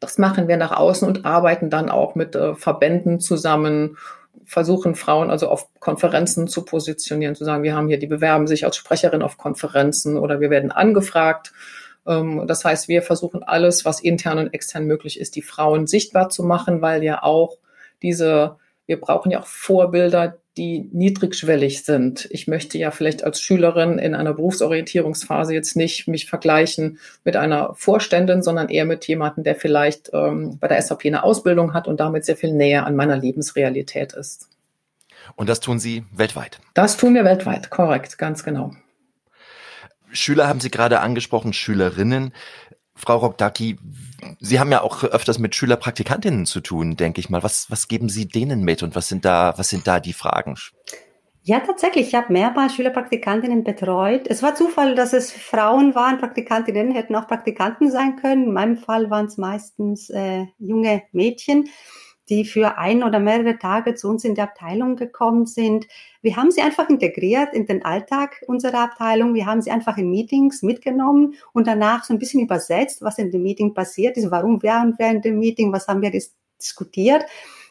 das 0.00 0.18
machen 0.18 0.48
wir 0.48 0.56
nach 0.56 0.72
außen 0.72 1.06
und 1.06 1.24
arbeiten 1.24 1.70
dann 1.70 1.88
auch 1.88 2.14
mit 2.14 2.34
äh, 2.34 2.54
Verbänden 2.54 3.20
zusammen, 3.20 3.98
versuchen 4.44 4.94
Frauen 4.94 5.30
also 5.30 5.48
auf 5.48 5.68
Konferenzen 5.80 6.48
zu 6.48 6.64
positionieren, 6.64 7.34
zu 7.34 7.44
sagen, 7.44 7.62
wir 7.62 7.74
haben 7.74 7.88
hier, 7.88 7.98
die 7.98 8.06
bewerben 8.06 8.46
sich 8.46 8.64
als 8.64 8.76
Sprecherin 8.76 9.22
auf 9.22 9.38
Konferenzen 9.38 10.16
oder 10.16 10.40
wir 10.40 10.50
werden 10.50 10.72
angefragt. 10.72 11.52
Ähm, 12.06 12.46
das 12.46 12.64
heißt, 12.64 12.88
wir 12.88 13.02
versuchen 13.02 13.42
alles, 13.42 13.84
was 13.84 14.00
intern 14.00 14.38
und 14.38 14.54
extern 14.54 14.86
möglich 14.86 15.20
ist, 15.20 15.36
die 15.36 15.42
Frauen 15.42 15.86
sichtbar 15.86 16.28
zu 16.28 16.42
machen, 16.42 16.82
weil 16.82 17.02
ja 17.02 17.22
auch 17.22 17.58
diese 18.02 18.56
wir 18.86 19.00
brauchen 19.00 19.30
ja 19.30 19.40
auch 19.40 19.46
Vorbilder, 19.46 20.38
die 20.56 20.90
niedrigschwellig 20.92 21.84
sind. 21.84 22.28
Ich 22.30 22.46
möchte 22.46 22.76
ja 22.76 22.90
vielleicht 22.90 23.24
als 23.24 23.40
Schülerin 23.40 23.98
in 23.98 24.14
einer 24.14 24.34
Berufsorientierungsphase 24.34 25.54
jetzt 25.54 25.76
nicht 25.76 26.08
mich 26.08 26.28
vergleichen 26.28 26.98
mit 27.24 27.36
einer 27.36 27.74
Vorständin, 27.74 28.42
sondern 28.42 28.68
eher 28.68 28.84
mit 28.84 29.06
jemandem, 29.08 29.44
der 29.44 29.54
vielleicht 29.54 30.10
ähm, 30.12 30.58
bei 30.60 30.68
der 30.68 30.82
SAP 30.82 31.06
eine 31.06 31.24
Ausbildung 31.24 31.72
hat 31.72 31.88
und 31.88 32.00
damit 32.00 32.24
sehr 32.26 32.36
viel 32.36 32.52
näher 32.52 32.86
an 32.86 32.96
meiner 32.96 33.16
Lebensrealität 33.16 34.12
ist. 34.12 34.48
Und 35.36 35.48
das 35.48 35.60
tun 35.60 35.78
Sie 35.78 36.04
weltweit? 36.12 36.60
Das 36.74 36.96
tun 36.96 37.14
wir 37.14 37.24
weltweit, 37.24 37.70
korrekt, 37.70 38.18
ganz 38.18 38.44
genau. 38.44 38.72
Schüler 40.12 40.46
haben 40.48 40.60
Sie 40.60 40.70
gerade 40.70 41.00
angesprochen, 41.00 41.54
Schülerinnen. 41.54 42.32
Frau 42.94 43.16
Rogdaki, 43.16 43.78
Sie 44.40 44.60
haben 44.60 44.70
ja 44.70 44.82
auch 44.82 45.02
öfters 45.02 45.38
mit 45.38 45.54
Schülerpraktikantinnen 45.54 46.46
zu 46.46 46.60
tun, 46.60 46.96
denke 46.96 47.20
ich 47.20 47.30
mal. 47.30 47.42
Was, 47.42 47.70
was 47.70 47.88
geben 47.88 48.08
Sie 48.08 48.28
denen 48.28 48.62
mit 48.62 48.82
und 48.82 48.94
was 48.94 49.08
sind 49.08 49.24
da, 49.24 49.54
was 49.56 49.68
sind 49.68 49.86
da 49.86 49.98
die 49.98 50.12
Fragen? 50.12 50.56
Ja, 51.44 51.58
tatsächlich. 51.58 52.08
Ich 52.08 52.14
habe 52.14 52.32
mehrmals 52.32 52.76
Schülerpraktikantinnen 52.76 53.64
betreut. 53.64 54.28
Es 54.28 54.44
war 54.44 54.54
Zufall, 54.54 54.94
dass 54.94 55.12
es 55.12 55.32
Frauen 55.32 55.96
waren. 55.96 56.18
Praktikantinnen 56.18 56.92
hätten 56.92 57.16
auch 57.16 57.26
Praktikanten 57.26 57.90
sein 57.90 58.14
können. 58.16 58.44
In 58.44 58.52
meinem 58.52 58.76
Fall 58.76 59.10
waren 59.10 59.26
es 59.26 59.38
meistens 59.38 60.08
äh, 60.10 60.46
junge 60.58 61.02
Mädchen 61.10 61.68
die 62.28 62.44
für 62.44 62.78
ein 62.78 63.02
oder 63.02 63.18
mehrere 63.18 63.58
Tage 63.58 63.94
zu 63.94 64.08
uns 64.08 64.24
in 64.24 64.34
die 64.34 64.40
Abteilung 64.40 64.96
gekommen 64.96 65.46
sind. 65.46 65.86
Wir 66.20 66.36
haben 66.36 66.50
sie 66.50 66.62
einfach 66.62 66.88
integriert 66.88 67.52
in 67.52 67.66
den 67.66 67.84
Alltag 67.84 68.42
unserer 68.46 68.80
Abteilung. 68.80 69.34
Wir 69.34 69.46
haben 69.46 69.62
sie 69.62 69.70
einfach 69.70 69.98
in 69.98 70.10
Meetings 70.10 70.62
mitgenommen 70.62 71.34
und 71.52 71.66
danach 71.66 72.04
so 72.04 72.12
ein 72.12 72.18
bisschen 72.18 72.40
übersetzt, 72.40 73.02
was 73.02 73.18
in 73.18 73.30
dem 73.30 73.42
Meeting 73.42 73.74
passiert 73.74 74.16
ist, 74.16 74.30
warum 74.30 74.62
waren 74.62 74.94
wir 74.98 75.10
in 75.10 75.22
dem 75.22 75.38
Meeting, 75.38 75.72
was 75.72 75.88
haben 75.88 76.02
wir 76.02 76.12
diskutiert. 76.58 77.24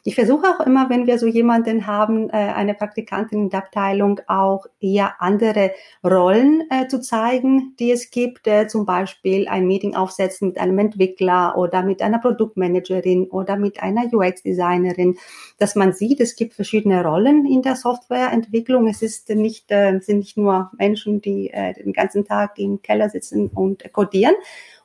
Ich 0.03 0.15
versuche 0.15 0.47
auch 0.47 0.65
immer, 0.65 0.89
wenn 0.89 1.05
wir 1.05 1.19
so 1.19 1.27
jemanden 1.27 1.85
haben, 1.85 2.27
äh, 2.31 2.33
eine 2.33 2.73
Praktikantin 2.73 3.43
in 3.43 3.49
der 3.51 3.59
Abteilung, 3.59 4.19
auch 4.25 4.65
eher 4.79 5.21
andere 5.21 5.73
Rollen 6.03 6.63
äh, 6.71 6.87
zu 6.87 7.01
zeigen, 7.01 7.75
die 7.77 7.91
es 7.91 8.09
gibt. 8.09 8.47
Äh, 8.47 8.67
zum 8.67 8.87
Beispiel 8.87 9.47
ein 9.47 9.67
Meeting 9.67 9.93
aufsetzen 9.95 10.47
mit 10.47 10.57
einem 10.57 10.79
Entwickler 10.79 11.55
oder 11.55 11.83
mit 11.83 12.01
einer 12.01 12.17
Produktmanagerin 12.17 13.25
oder 13.25 13.57
mit 13.57 13.83
einer 13.83 14.11
UX-Designerin, 14.11 15.17
dass 15.59 15.75
man 15.75 15.93
sieht, 15.93 16.19
es 16.19 16.35
gibt 16.35 16.55
verschiedene 16.55 17.05
Rollen 17.05 17.45
in 17.45 17.61
der 17.61 17.75
Softwareentwicklung. 17.75 18.87
Es 18.87 19.03
ist 19.03 19.29
nicht, 19.29 19.69
sind 19.69 20.17
nicht 20.17 20.35
nur 20.35 20.71
Menschen, 20.79 21.21
die 21.21 21.51
den 21.77 21.93
ganzen 21.93 22.25
Tag 22.25 22.57
im 22.57 22.81
Keller 22.81 23.09
sitzen 23.09 23.49
und 23.49 23.83
codieren. 23.93 24.33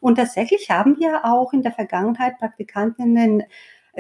Und 0.01 0.17
tatsächlich 0.17 0.71
haben 0.71 0.99
wir 0.99 1.25
auch 1.25 1.53
in 1.53 1.63
der 1.63 1.73
Vergangenheit 1.73 2.39
Praktikantinnen 2.39 3.45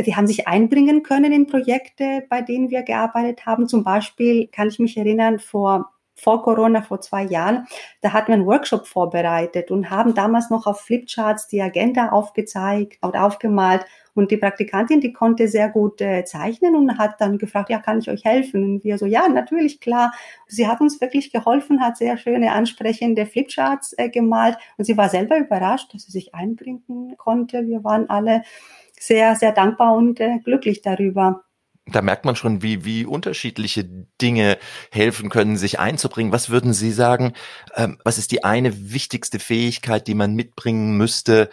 die 0.04 0.16
haben 0.16 0.26
sich 0.26 0.46
einbringen 0.46 1.02
können 1.02 1.32
in 1.32 1.46
Projekte, 1.46 2.24
bei 2.28 2.42
denen 2.42 2.70
wir 2.70 2.82
gearbeitet 2.82 3.46
haben. 3.46 3.68
Zum 3.68 3.84
Beispiel 3.84 4.48
kann 4.48 4.68
ich 4.68 4.78
mich 4.78 4.96
erinnern, 4.96 5.38
vor 5.38 5.90
vor 6.16 6.42
Corona, 6.42 6.80
vor 6.80 7.00
zwei 7.00 7.24
Jahren, 7.24 7.66
da 8.00 8.12
hatten 8.12 8.28
wir 8.28 8.34
einen 8.34 8.46
Workshop 8.46 8.86
vorbereitet 8.86 9.70
und 9.70 9.90
haben 9.90 10.14
damals 10.14 10.48
noch 10.48 10.66
auf 10.66 10.80
Flipcharts 10.80 11.46
die 11.46 11.60
Agenda 11.60 12.08
aufgezeigt 12.08 12.96
und 13.02 13.16
aufgemalt. 13.16 13.84
Und 14.14 14.30
die 14.30 14.38
Praktikantin, 14.38 15.02
die 15.02 15.12
konnte 15.12 15.46
sehr 15.46 15.68
gut 15.68 16.00
äh, 16.00 16.24
zeichnen 16.24 16.74
und 16.74 16.96
hat 16.96 17.20
dann 17.20 17.36
gefragt, 17.36 17.68
ja, 17.68 17.78
kann 17.78 17.98
ich 17.98 18.08
euch 18.08 18.24
helfen? 18.24 18.64
Und 18.64 18.84
wir 18.84 18.96
so, 18.96 19.04
ja, 19.04 19.28
natürlich, 19.28 19.78
klar. 19.78 20.14
Sie 20.46 20.66
hat 20.66 20.80
uns 20.80 21.02
wirklich 21.02 21.32
geholfen, 21.32 21.82
hat 21.82 21.98
sehr 21.98 22.16
schöne, 22.16 22.52
ansprechende 22.52 23.26
Flipcharts 23.26 23.92
äh, 23.98 24.08
gemalt 24.08 24.56
und 24.78 24.86
sie 24.86 24.96
war 24.96 25.10
selber 25.10 25.36
überrascht, 25.36 25.92
dass 25.92 26.04
sie 26.04 26.12
sich 26.12 26.34
einbringen 26.34 27.14
konnte. 27.18 27.66
Wir 27.66 27.84
waren 27.84 28.08
alle 28.08 28.40
sehr, 28.98 29.36
sehr 29.36 29.52
dankbar 29.52 29.94
und 29.94 30.20
äh, 30.20 30.38
glücklich 30.44 30.82
darüber. 30.82 31.42
Da 31.88 32.02
merkt 32.02 32.24
man 32.24 32.34
schon, 32.34 32.62
wie, 32.62 32.84
wie 32.84 33.06
unterschiedliche 33.06 33.84
Dinge 34.20 34.58
helfen 34.90 35.30
können, 35.30 35.56
sich 35.56 35.78
einzubringen. 35.78 36.32
Was 36.32 36.50
würden 36.50 36.72
Sie 36.72 36.90
sagen, 36.90 37.34
ähm, 37.76 37.98
was 38.04 38.18
ist 38.18 38.32
die 38.32 38.42
eine 38.42 38.92
wichtigste 38.92 39.38
Fähigkeit, 39.38 40.08
die 40.08 40.14
man 40.14 40.34
mitbringen 40.34 40.96
müsste, 40.96 41.48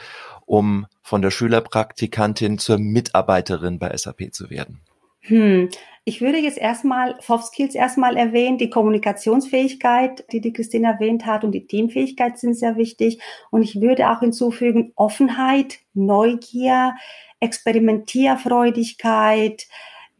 um 0.45 0.87
von 1.03 1.21
der 1.21 1.29
Schülerpraktikantin 1.29 2.57
zur 2.57 2.79
Mitarbeiterin 2.79 3.77
bei 3.77 3.95
SAP 3.95 4.33
zu 4.33 4.49
werden? 4.49 4.81
Hm. 5.21 5.69
Ich 6.05 6.19
würde 6.19 6.37
jetzt 6.37 6.57
erstmal 6.57 7.15
Soft 7.21 7.45
Skills 7.45 7.75
erstmal 7.75 8.17
erwähnen. 8.17 8.57
Die 8.57 8.69
Kommunikationsfähigkeit, 8.69 10.25
die 10.33 10.41
die 10.41 10.51
Christine 10.51 10.87
erwähnt 10.87 11.25
hat, 11.25 11.45
und 11.45 11.53
die 11.53 11.65
Teamfähigkeit 11.65 12.37
sind 12.37 12.55
sehr 12.55 12.75
wichtig. 12.75 13.21
Und 13.51 13.63
ich 13.63 13.79
würde 13.79 14.09
auch 14.09 14.19
hinzufügen 14.19 14.91
Offenheit, 14.95 15.79
Neugier, 15.93 16.95
Experimentierfreudigkeit, 17.43 19.67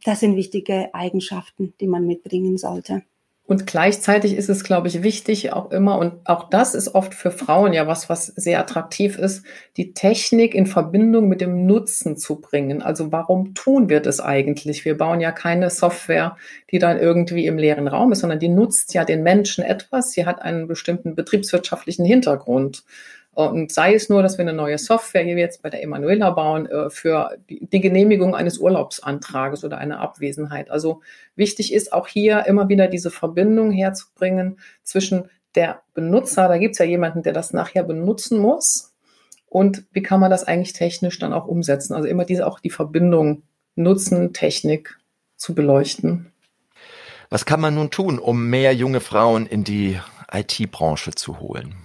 das 0.04 0.20
sind 0.20 0.36
wichtige 0.36 0.94
Eigenschaften, 0.94 1.74
die 1.80 1.88
man 1.88 2.06
mitbringen 2.06 2.58
sollte. 2.58 3.02
Und 3.46 3.66
gleichzeitig 3.66 4.36
ist 4.36 4.48
es, 4.48 4.64
glaube 4.64 4.88
ich, 4.88 5.02
wichtig 5.02 5.52
auch 5.52 5.70
immer, 5.70 5.98
und 5.98 6.14
auch 6.24 6.48
das 6.48 6.74
ist 6.74 6.94
oft 6.94 7.12
für 7.12 7.30
Frauen 7.30 7.74
ja 7.74 7.86
was, 7.86 8.08
was 8.08 8.28
sehr 8.28 8.58
attraktiv 8.58 9.18
ist, 9.18 9.44
die 9.76 9.92
Technik 9.92 10.54
in 10.54 10.66
Verbindung 10.66 11.28
mit 11.28 11.42
dem 11.42 11.66
Nutzen 11.66 12.16
zu 12.16 12.40
bringen. 12.40 12.80
Also 12.80 13.12
warum 13.12 13.52
tun 13.52 13.90
wir 13.90 14.00
das 14.00 14.20
eigentlich? 14.20 14.86
Wir 14.86 14.96
bauen 14.96 15.20
ja 15.20 15.30
keine 15.30 15.68
Software, 15.68 16.38
die 16.70 16.78
dann 16.78 16.98
irgendwie 16.98 17.44
im 17.44 17.58
leeren 17.58 17.86
Raum 17.86 18.12
ist, 18.12 18.20
sondern 18.20 18.38
die 18.38 18.48
nutzt 18.48 18.94
ja 18.94 19.04
den 19.04 19.22
Menschen 19.22 19.62
etwas. 19.62 20.12
Sie 20.12 20.24
hat 20.24 20.40
einen 20.40 20.66
bestimmten 20.66 21.14
betriebswirtschaftlichen 21.14 22.06
Hintergrund. 22.06 22.82
Und 23.34 23.72
sei 23.72 23.94
es 23.94 24.08
nur, 24.08 24.22
dass 24.22 24.38
wir 24.38 24.42
eine 24.42 24.52
neue 24.52 24.78
Software, 24.78 25.24
wie 25.24 25.36
wir 25.36 25.42
jetzt 25.42 25.62
bei 25.62 25.70
der 25.70 25.82
Emanuela 25.82 26.30
bauen, 26.30 26.66
äh, 26.66 26.90
für 26.90 27.36
die 27.48 27.80
Genehmigung 27.80 28.34
eines 28.34 28.58
Urlaubsantrages 28.58 29.64
oder 29.64 29.78
einer 29.78 30.00
Abwesenheit. 30.00 30.70
Also 30.70 31.02
wichtig 31.36 31.72
ist 31.72 31.92
auch 31.92 32.08
hier 32.08 32.46
immer 32.46 32.68
wieder 32.68 32.88
diese 32.88 33.10
Verbindung 33.10 33.70
herzubringen 33.72 34.58
zwischen 34.82 35.28
der 35.54 35.82
Benutzer, 35.94 36.48
da 36.48 36.58
gibt 36.58 36.72
es 36.72 36.78
ja 36.78 36.84
jemanden, 36.84 37.22
der 37.22 37.32
das 37.32 37.52
nachher 37.52 37.84
benutzen 37.84 38.38
muss, 38.38 38.94
und 39.54 39.84
wie 39.92 40.02
kann 40.02 40.18
man 40.18 40.32
das 40.32 40.42
eigentlich 40.42 40.72
technisch 40.72 41.20
dann 41.20 41.32
auch 41.32 41.46
umsetzen? 41.46 41.94
Also 41.94 42.08
immer 42.08 42.24
diese 42.24 42.44
auch 42.44 42.58
die 42.58 42.70
Verbindung 42.70 43.44
Nutzen, 43.76 44.32
Technik 44.32 44.98
zu 45.36 45.54
beleuchten. 45.54 46.32
Was 47.30 47.46
kann 47.46 47.60
man 47.60 47.76
nun 47.76 47.92
tun, 47.92 48.18
um 48.18 48.50
mehr 48.50 48.74
junge 48.74 48.98
Frauen 48.98 49.46
in 49.46 49.62
die 49.62 50.00
IT-Branche 50.32 51.14
zu 51.14 51.38
holen? 51.38 51.76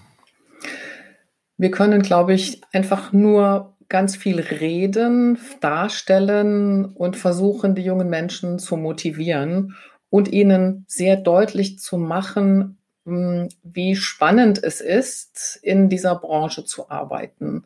Wir 1.59 1.71
können, 1.71 2.01
glaube 2.01 2.33
ich, 2.33 2.61
einfach 2.71 3.11
nur 3.11 3.75
ganz 3.89 4.15
viel 4.15 4.39
reden, 4.39 5.37
darstellen 5.59 6.85
und 6.85 7.17
versuchen, 7.17 7.75
die 7.75 7.83
jungen 7.83 8.09
Menschen 8.09 8.59
zu 8.59 8.77
motivieren 8.77 9.75
und 10.09 10.29
ihnen 10.29 10.85
sehr 10.87 11.17
deutlich 11.17 11.77
zu 11.77 11.97
machen, 11.97 12.77
hm, 13.05 13.49
wie 13.61 13.97
spannend 13.97 14.63
es 14.63 14.79
ist, 14.79 15.59
in 15.61 15.89
dieser 15.89 16.15
Branche 16.15 16.63
zu 16.63 16.89
arbeiten. 16.89 17.65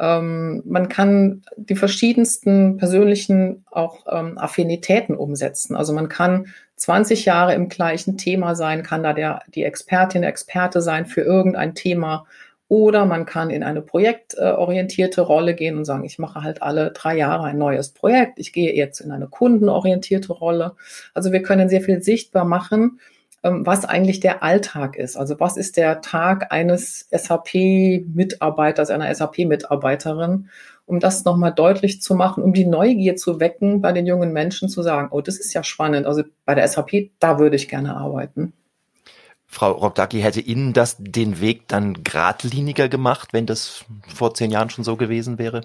Ähm, 0.00 0.64
man 0.66 0.88
kann 0.88 1.42
die 1.56 1.76
verschiedensten 1.76 2.76
persönlichen 2.76 3.64
auch 3.70 4.04
ähm, 4.10 4.36
Affinitäten 4.36 5.14
umsetzen. 5.14 5.76
Also 5.76 5.92
man 5.92 6.08
kann 6.08 6.48
20 6.74 7.24
Jahre 7.24 7.54
im 7.54 7.68
gleichen 7.68 8.18
Thema 8.18 8.56
sein, 8.56 8.82
kann 8.82 9.04
da 9.04 9.12
der, 9.12 9.42
die 9.54 9.62
Expertin, 9.62 10.24
Experte 10.24 10.82
sein 10.82 11.06
für 11.06 11.20
irgendein 11.20 11.76
Thema 11.76 12.26
oder 12.68 13.06
man 13.06 13.24
kann 13.24 13.48
in 13.50 13.62
eine 13.62 13.80
projektorientierte 13.80 15.22
Rolle 15.22 15.54
gehen 15.54 15.78
und 15.78 15.86
sagen, 15.86 16.04
ich 16.04 16.18
mache 16.18 16.42
halt 16.42 16.62
alle 16.62 16.92
drei 16.92 17.16
Jahre 17.16 17.44
ein 17.44 17.58
neues 17.58 17.90
Projekt. 17.90 18.38
Ich 18.38 18.52
gehe 18.52 18.74
jetzt 18.74 19.00
in 19.00 19.10
eine 19.10 19.26
kundenorientierte 19.26 20.34
Rolle. 20.34 20.74
Also 21.14 21.32
wir 21.32 21.42
können 21.42 21.70
sehr 21.70 21.80
viel 21.80 22.02
sichtbar 22.02 22.44
machen, 22.44 23.00
ähm, 23.42 23.64
was 23.64 23.86
eigentlich 23.86 24.20
der 24.20 24.42
Alltag 24.42 24.96
ist. 24.96 25.16
Also 25.16 25.40
was 25.40 25.56
ist 25.56 25.78
der 25.78 26.02
Tag 26.02 26.52
eines 26.52 27.08
SAP-Mitarbeiters, 27.10 28.90
einer 28.90 29.14
SAP-Mitarbeiterin, 29.14 30.50
um 30.84 31.00
das 31.00 31.24
nochmal 31.24 31.54
deutlich 31.54 32.02
zu 32.02 32.14
machen, 32.14 32.42
um 32.42 32.52
die 32.52 32.66
Neugier 32.66 33.16
zu 33.16 33.40
wecken 33.40 33.80
bei 33.80 33.92
den 33.92 34.06
jungen 34.06 34.32
Menschen 34.34 34.68
zu 34.68 34.82
sagen, 34.82 35.08
oh, 35.10 35.22
das 35.22 35.38
ist 35.38 35.54
ja 35.54 35.62
spannend. 35.64 36.06
Also 36.06 36.22
bei 36.44 36.54
der 36.54 36.68
SAP, 36.68 37.12
da 37.18 37.38
würde 37.38 37.56
ich 37.56 37.68
gerne 37.68 37.96
arbeiten. 37.96 38.52
Frau 39.48 39.72
Robdaki, 39.72 40.20
hätte 40.20 40.40
Ihnen 40.40 40.74
das 40.74 40.96
den 40.98 41.40
Weg 41.40 41.66
dann 41.68 42.04
geradliniger 42.04 42.88
gemacht, 42.88 43.32
wenn 43.32 43.46
das 43.46 43.84
vor 44.14 44.34
zehn 44.34 44.50
Jahren 44.50 44.70
schon 44.70 44.84
so 44.84 44.96
gewesen 44.96 45.38
wäre? 45.38 45.62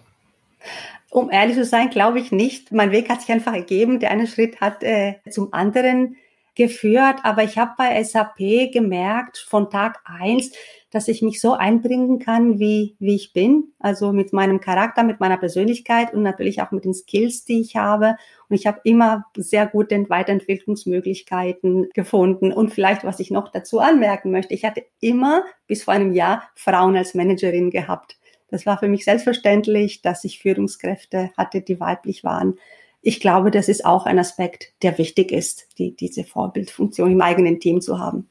Um 1.09 1.29
ehrlich 1.29 1.55
zu 1.55 1.65
sein, 1.65 1.89
glaube 1.89 2.19
ich 2.19 2.31
nicht. 2.31 2.71
Mein 2.71 2.91
Weg 2.91 3.09
hat 3.09 3.21
sich 3.21 3.31
einfach 3.31 3.53
ergeben. 3.53 3.99
Der 3.99 4.09
eine 4.11 4.25
Schritt 4.25 4.61
hat 4.61 4.81
äh, 4.81 5.15
zum 5.29 5.53
anderen 5.53 6.15
geführt. 6.55 7.17
Aber 7.23 7.43
ich 7.43 7.57
habe 7.57 7.73
bei 7.77 8.03
SAP 8.03 8.71
gemerkt, 8.71 9.37
von 9.37 9.69
Tag 9.69 9.99
eins, 10.05 10.51
dass 10.91 11.07
ich 11.07 11.23
mich 11.23 11.41
so 11.41 11.53
einbringen 11.53 12.19
kann, 12.19 12.59
wie, 12.59 12.95
wie 12.99 13.15
ich 13.15 13.33
bin. 13.33 13.73
Also 13.79 14.11
mit 14.11 14.31
meinem 14.31 14.59
Charakter, 14.59 15.03
mit 15.03 15.19
meiner 15.19 15.37
Persönlichkeit 15.37 16.13
und 16.13 16.21
natürlich 16.21 16.61
auch 16.61 16.71
mit 16.71 16.85
den 16.85 16.93
Skills, 16.93 17.45
die 17.45 17.61
ich 17.61 17.75
habe. 17.75 18.15
Und 18.47 18.55
ich 18.55 18.67
habe 18.67 18.79
immer 18.83 19.25
sehr 19.35 19.65
gute 19.65 20.07
Weiterentwicklungsmöglichkeiten 20.09 21.89
gefunden. 21.93 22.53
Und 22.53 22.71
vielleicht, 22.71 23.03
was 23.03 23.19
ich 23.19 23.31
noch 23.31 23.49
dazu 23.49 23.79
anmerken 23.79 24.29
möchte, 24.29 24.53
ich 24.53 24.65
hatte 24.65 24.83
immer 24.99 25.43
bis 25.65 25.83
vor 25.83 25.95
einem 25.95 26.13
Jahr 26.13 26.43
Frauen 26.55 26.95
als 26.95 27.15
Managerin 27.15 27.71
gehabt. 27.71 28.17
Das 28.49 28.67
war 28.67 28.77
für 28.77 28.87
mich 28.87 29.03
selbstverständlich, 29.03 30.03
dass 30.03 30.23
ich 30.23 30.39
Führungskräfte 30.39 31.31
hatte, 31.35 31.61
die 31.61 31.79
weiblich 31.79 32.23
waren. 32.23 32.59
Ich 33.05 33.19
glaube, 33.19 33.51
das 33.51 33.67
ist 33.67 33.85
auch 33.85 34.05
ein 34.05 34.17
Aspekt, 34.17 34.73
der 34.81 34.97
wichtig 34.97 35.33
ist, 35.33 35.67
die, 35.77 35.93
diese 35.93 36.23
Vorbildfunktion 36.23 37.11
im 37.11 37.21
eigenen 37.21 37.59
Team 37.59 37.81
zu 37.81 37.99
haben. 37.99 38.29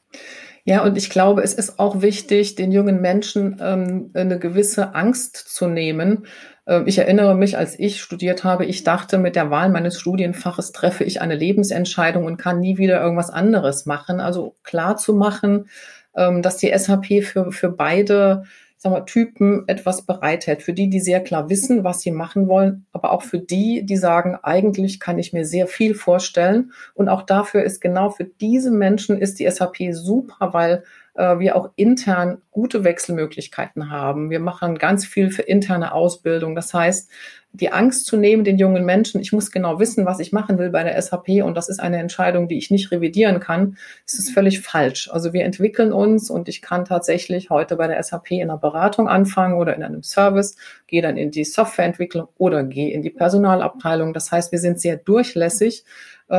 Ja, 0.65 0.83
und 0.83 0.97
ich 0.97 1.11
glaube, 1.11 1.43
es 1.43 1.53
ist 1.53 1.77
auch 1.77 2.01
wichtig, 2.01 2.55
den 2.55 2.71
jungen 2.71 2.99
Menschen 2.99 3.57
ähm, 3.61 4.09
eine 4.15 4.39
gewisse 4.39 4.95
Angst 4.95 5.35
zu 5.35 5.67
nehmen. 5.67 6.25
Äh, 6.65 6.83
ich 6.85 6.97
erinnere 6.97 7.35
mich, 7.35 7.55
als 7.55 7.77
ich 7.77 8.01
studiert 8.01 8.43
habe, 8.43 8.65
ich 8.65 8.83
dachte, 8.83 9.19
mit 9.19 9.35
der 9.35 9.51
Wahl 9.51 9.69
meines 9.69 9.99
Studienfaches 9.99 10.71
treffe 10.71 11.03
ich 11.03 11.21
eine 11.21 11.35
Lebensentscheidung 11.35 12.25
und 12.25 12.37
kann 12.37 12.59
nie 12.59 12.77
wieder 12.79 12.99
irgendwas 12.99 13.29
anderes 13.29 13.85
machen. 13.85 14.19
Also 14.19 14.55
klar 14.63 14.97
zu 14.97 15.13
machen, 15.13 15.67
ähm, 16.15 16.41
dass 16.41 16.57
die 16.57 16.75
SAP 16.75 17.23
für, 17.23 17.51
für 17.51 17.69
beide 17.69 18.43
sagen 18.83 18.95
wir, 18.95 19.05
Typen 19.05 19.63
etwas 19.67 20.01
bereithält. 20.05 20.61
Für 20.61 20.73
die, 20.73 20.89
die 20.89 20.99
sehr 20.99 21.21
klar 21.21 21.49
wissen, 21.49 21.85
was 21.85 22.01
sie 22.01 22.11
machen 22.11 22.49
wollen, 22.49 22.85
aber 22.91 23.11
auch 23.11 23.23
für 23.23 23.39
die, 23.39 23.85
die 23.85 23.95
sagen, 23.95 24.37
eigentlich 24.43 24.99
kann 24.99 25.17
ich 25.17 25.31
mir 25.31 25.45
sehr 25.45 25.67
viel 25.67 25.95
vorstellen. 25.95 26.73
Und 26.93 27.07
auch 27.07 27.21
dafür 27.21 27.63
ist 27.63 27.79
genau 27.79 28.09
für 28.09 28.25
diese 28.25 28.71
Menschen 28.71 29.17
ist 29.17 29.39
die 29.39 29.49
SAP 29.49 29.77
super, 29.93 30.53
weil 30.53 30.83
äh, 31.15 31.39
wir 31.39 31.55
auch 31.55 31.69
intern 31.75 32.41
gute 32.51 32.83
Wechselmöglichkeiten 32.83 33.91
haben. 33.91 34.29
Wir 34.29 34.39
machen 34.39 34.77
ganz 34.77 35.05
viel 35.05 35.31
für 35.31 35.43
interne 35.43 35.93
Ausbildung. 35.93 36.55
Das 36.55 36.73
heißt, 36.73 37.09
die 37.55 37.71
Angst 37.71 38.07
zu 38.07 38.17
nehmen, 38.17 38.43
den 38.43 38.57
jungen 38.57 38.83
Menschen, 38.83 39.21
ich 39.21 39.31
muss 39.31 39.51
genau 39.51 39.79
wissen, 39.79 40.07
was 40.07 40.19
ich 40.19 40.31
machen 40.31 40.57
will 40.57 40.71
bei 40.71 40.83
der 40.83 40.99
SAP 40.99 41.43
und 41.43 41.55
das 41.55 41.69
ist 41.69 41.79
eine 41.79 41.99
Entscheidung, 41.99 42.47
die 42.47 42.57
ich 42.57 42.71
nicht 42.71 42.91
revidieren 42.91 43.39
kann, 43.39 43.77
das 44.07 44.17
ist 44.17 44.31
völlig 44.31 44.61
falsch. 44.61 45.07
Also 45.11 45.33
wir 45.33 45.43
entwickeln 45.43 45.93
uns 45.93 46.31
und 46.31 46.49
ich 46.49 46.63
kann 46.63 46.83
tatsächlich 46.83 47.51
heute 47.51 47.75
bei 47.75 47.85
der 47.85 48.01
SAP 48.01 48.31
in 48.31 48.41
einer 48.41 48.57
Beratung 48.57 49.07
anfangen 49.07 49.53
oder 49.53 49.75
in 49.75 49.83
einem 49.83 50.01
Service, 50.01 50.57
gehe 50.87 51.03
dann 51.03 51.15
in 51.15 51.29
die 51.29 51.43
Softwareentwicklung 51.43 52.27
oder 52.39 52.63
gehe 52.63 52.91
in 52.91 53.03
die 53.03 53.11
Personalabteilung. 53.11 54.13
Das 54.13 54.31
heißt, 54.31 54.51
wir 54.51 54.59
sind 54.59 54.81
sehr 54.81 54.97
durchlässig 54.97 55.85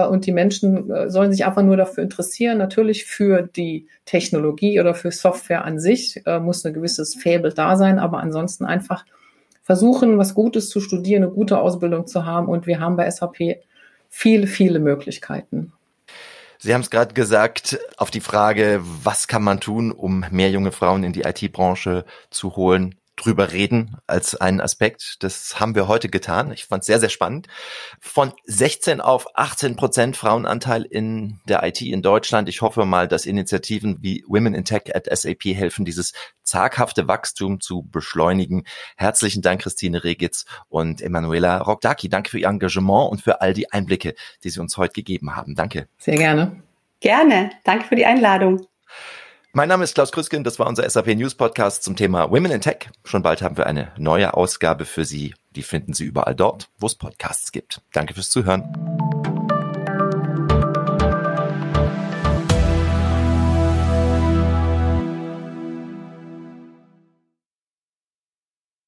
und 0.03 0.27
die 0.27 0.33
Menschen 0.33 0.91
äh, 0.91 1.11
sollen 1.11 1.33
sich 1.33 1.45
einfach 1.45 1.63
nur 1.63 1.77
dafür 1.77 2.03
interessieren. 2.03 2.59
Natürlich 2.59 3.05
für 3.05 3.43
die 3.43 3.87
Technologie 4.05 4.81
oder 4.81 4.95
für 4.95 5.13
Software 5.13 5.65
an 5.65 5.79
sich 5.79 6.23
äh, 6.27 6.41
muss 6.41 6.65
ein 6.65 6.75
gewisses 6.75 7.15
Fable 7.15 7.53
da 7.53 7.77
sein, 7.77 7.99
aber 7.99 8.19
ansonsten 8.19 8.65
einfach 8.65 9.05
versuchen, 9.63 10.19
was 10.19 10.35
Gutes 10.35 10.69
zu 10.69 10.81
studieren, 10.81 11.23
eine 11.23 11.33
gute 11.33 11.59
Ausbildung 11.59 12.07
zu 12.07 12.25
haben. 12.25 12.49
Und 12.49 12.67
wir 12.67 12.81
haben 12.81 12.97
bei 12.97 13.11
SAP 13.11 13.63
viele, 14.09 14.47
viele 14.47 14.79
Möglichkeiten. 14.79 15.73
Sie 16.59 16.73
haben 16.73 16.81
es 16.81 16.91
gerade 16.91 17.15
gesagt, 17.15 17.79
auf 17.97 18.11
die 18.11 18.21
Frage, 18.21 18.81
was 18.83 19.29
kann 19.29 19.43
man 19.43 19.61
tun, 19.61 19.93
um 19.93 20.25
mehr 20.31 20.51
junge 20.51 20.73
Frauen 20.73 21.05
in 21.05 21.13
die 21.13 21.23
IT-Branche 21.23 22.05
zu 22.31 22.57
holen, 22.57 22.95
drüber 23.17 23.53
reden 23.53 23.97
als 24.07 24.35
einen 24.35 24.61
Aspekt. 24.61 25.17
Das 25.21 25.61
haben 25.61 25.75
wir 25.75 25.89
heute 25.89 26.09
getan. 26.09 26.53
Ich 26.53 26.65
fand 26.65 26.83
es 26.83 26.87
sehr, 26.87 27.01
sehr 27.01 27.09
spannend. 27.09 27.47
Von 28.01 28.33
16 28.45 29.01
auf 29.01 29.27
18 29.37 29.77
Prozent 29.77 30.17
Frauenanteil 30.17 30.83
in 30.83 31.41
der 31.49 31.63
IT 31.63 31.81
in 31.81 32.03
Deutschland. 32.03 32.49
Ich 32.49 32.63
hoffe 32.63 32.85
mal, 32.85 33.09
dass 33.09 33.27
Initiativen 33.27 33.99
wie 34.01 34.25
Women 34.27 34.55
in 34.55 34.65
Tech 34.65 34.95
at 34.95 35.07
SAP 35.11 35.45
helfen, 35.45 35.85
dieses 35.85 36.13
zaghafte 36.43 37.09
Wachstum 37.09 37.61
zu 37.61 37.83
beschleunigen. 37.83 38.65
Herzlichen 38.97 39.43
Dank, 39.43 39.63
Christine 39.63 40.05
Regitz 40.05 40.45
und 40.69 41.01
Emanuela 41.01 41.59
Rockdaki. 41.59 42.09
Danke 42.09 42.31
für 42.31 42.39
Ihr 42.39 42.49
Engagement 42.49 43.11
und 43.11 43.23
für 43.23 43.41
all 43.41 43.55
die 43.55 43.73
Einblicke, 43.73 44.15
die 44.43 44.51
Sie 44.51 44.61
uns 44.61 44.77
heute 44.77 44.93
gegeben 44.93 45.37
haben. 45.37 45.55
Danke. 45.55 45.89
Sehr 45.99 46.17
gerne. 46.17 46.63
Gerne. 47.01 47.51
Danke 47.65 47.87
für 47.87 47.97
die 47.97 48.07
Einladung. 48.07 48.67
Mein 49.57 49.69
Name 49.69 49.85
ist 49.85 49.95
Klaus 49.95 50.11
Krüsken, 50.11 50.43
das 50.43 50.59
war 50.59 50.67
unser 50.67 50.91
SAP 50.91 51.15
News 51.15 51.37
Podcast 51.37 51.85
zum 51.85 51.95
Thema 51.95 52.29
Women 52.29 52.51
in 52.51 52.61
Tech. 52.61 52.91
Schon 53.05 53.23
bald 53.23 53.41
haben 53.41 53.57
wir 53.57 53.69
eine 53.69 53.93
neue 53.97 54.35
Ausgabe 54.35 54.85
für 54.85 55.05
Sie. 55.05 55.33
Die 55.55 55.63
finden 55.63 55.93
Sie 55.93 56.05
überall 56.05 56.35
dort, 56.35 56.71
wo 56.81 56.89
es 56.89 56.97
Podcasts 56.97 57.53
gibt. 57.53 57.81
Danke 57.93 58.15
fürs 58.15 58.31
Zuhören. 58.31 58.94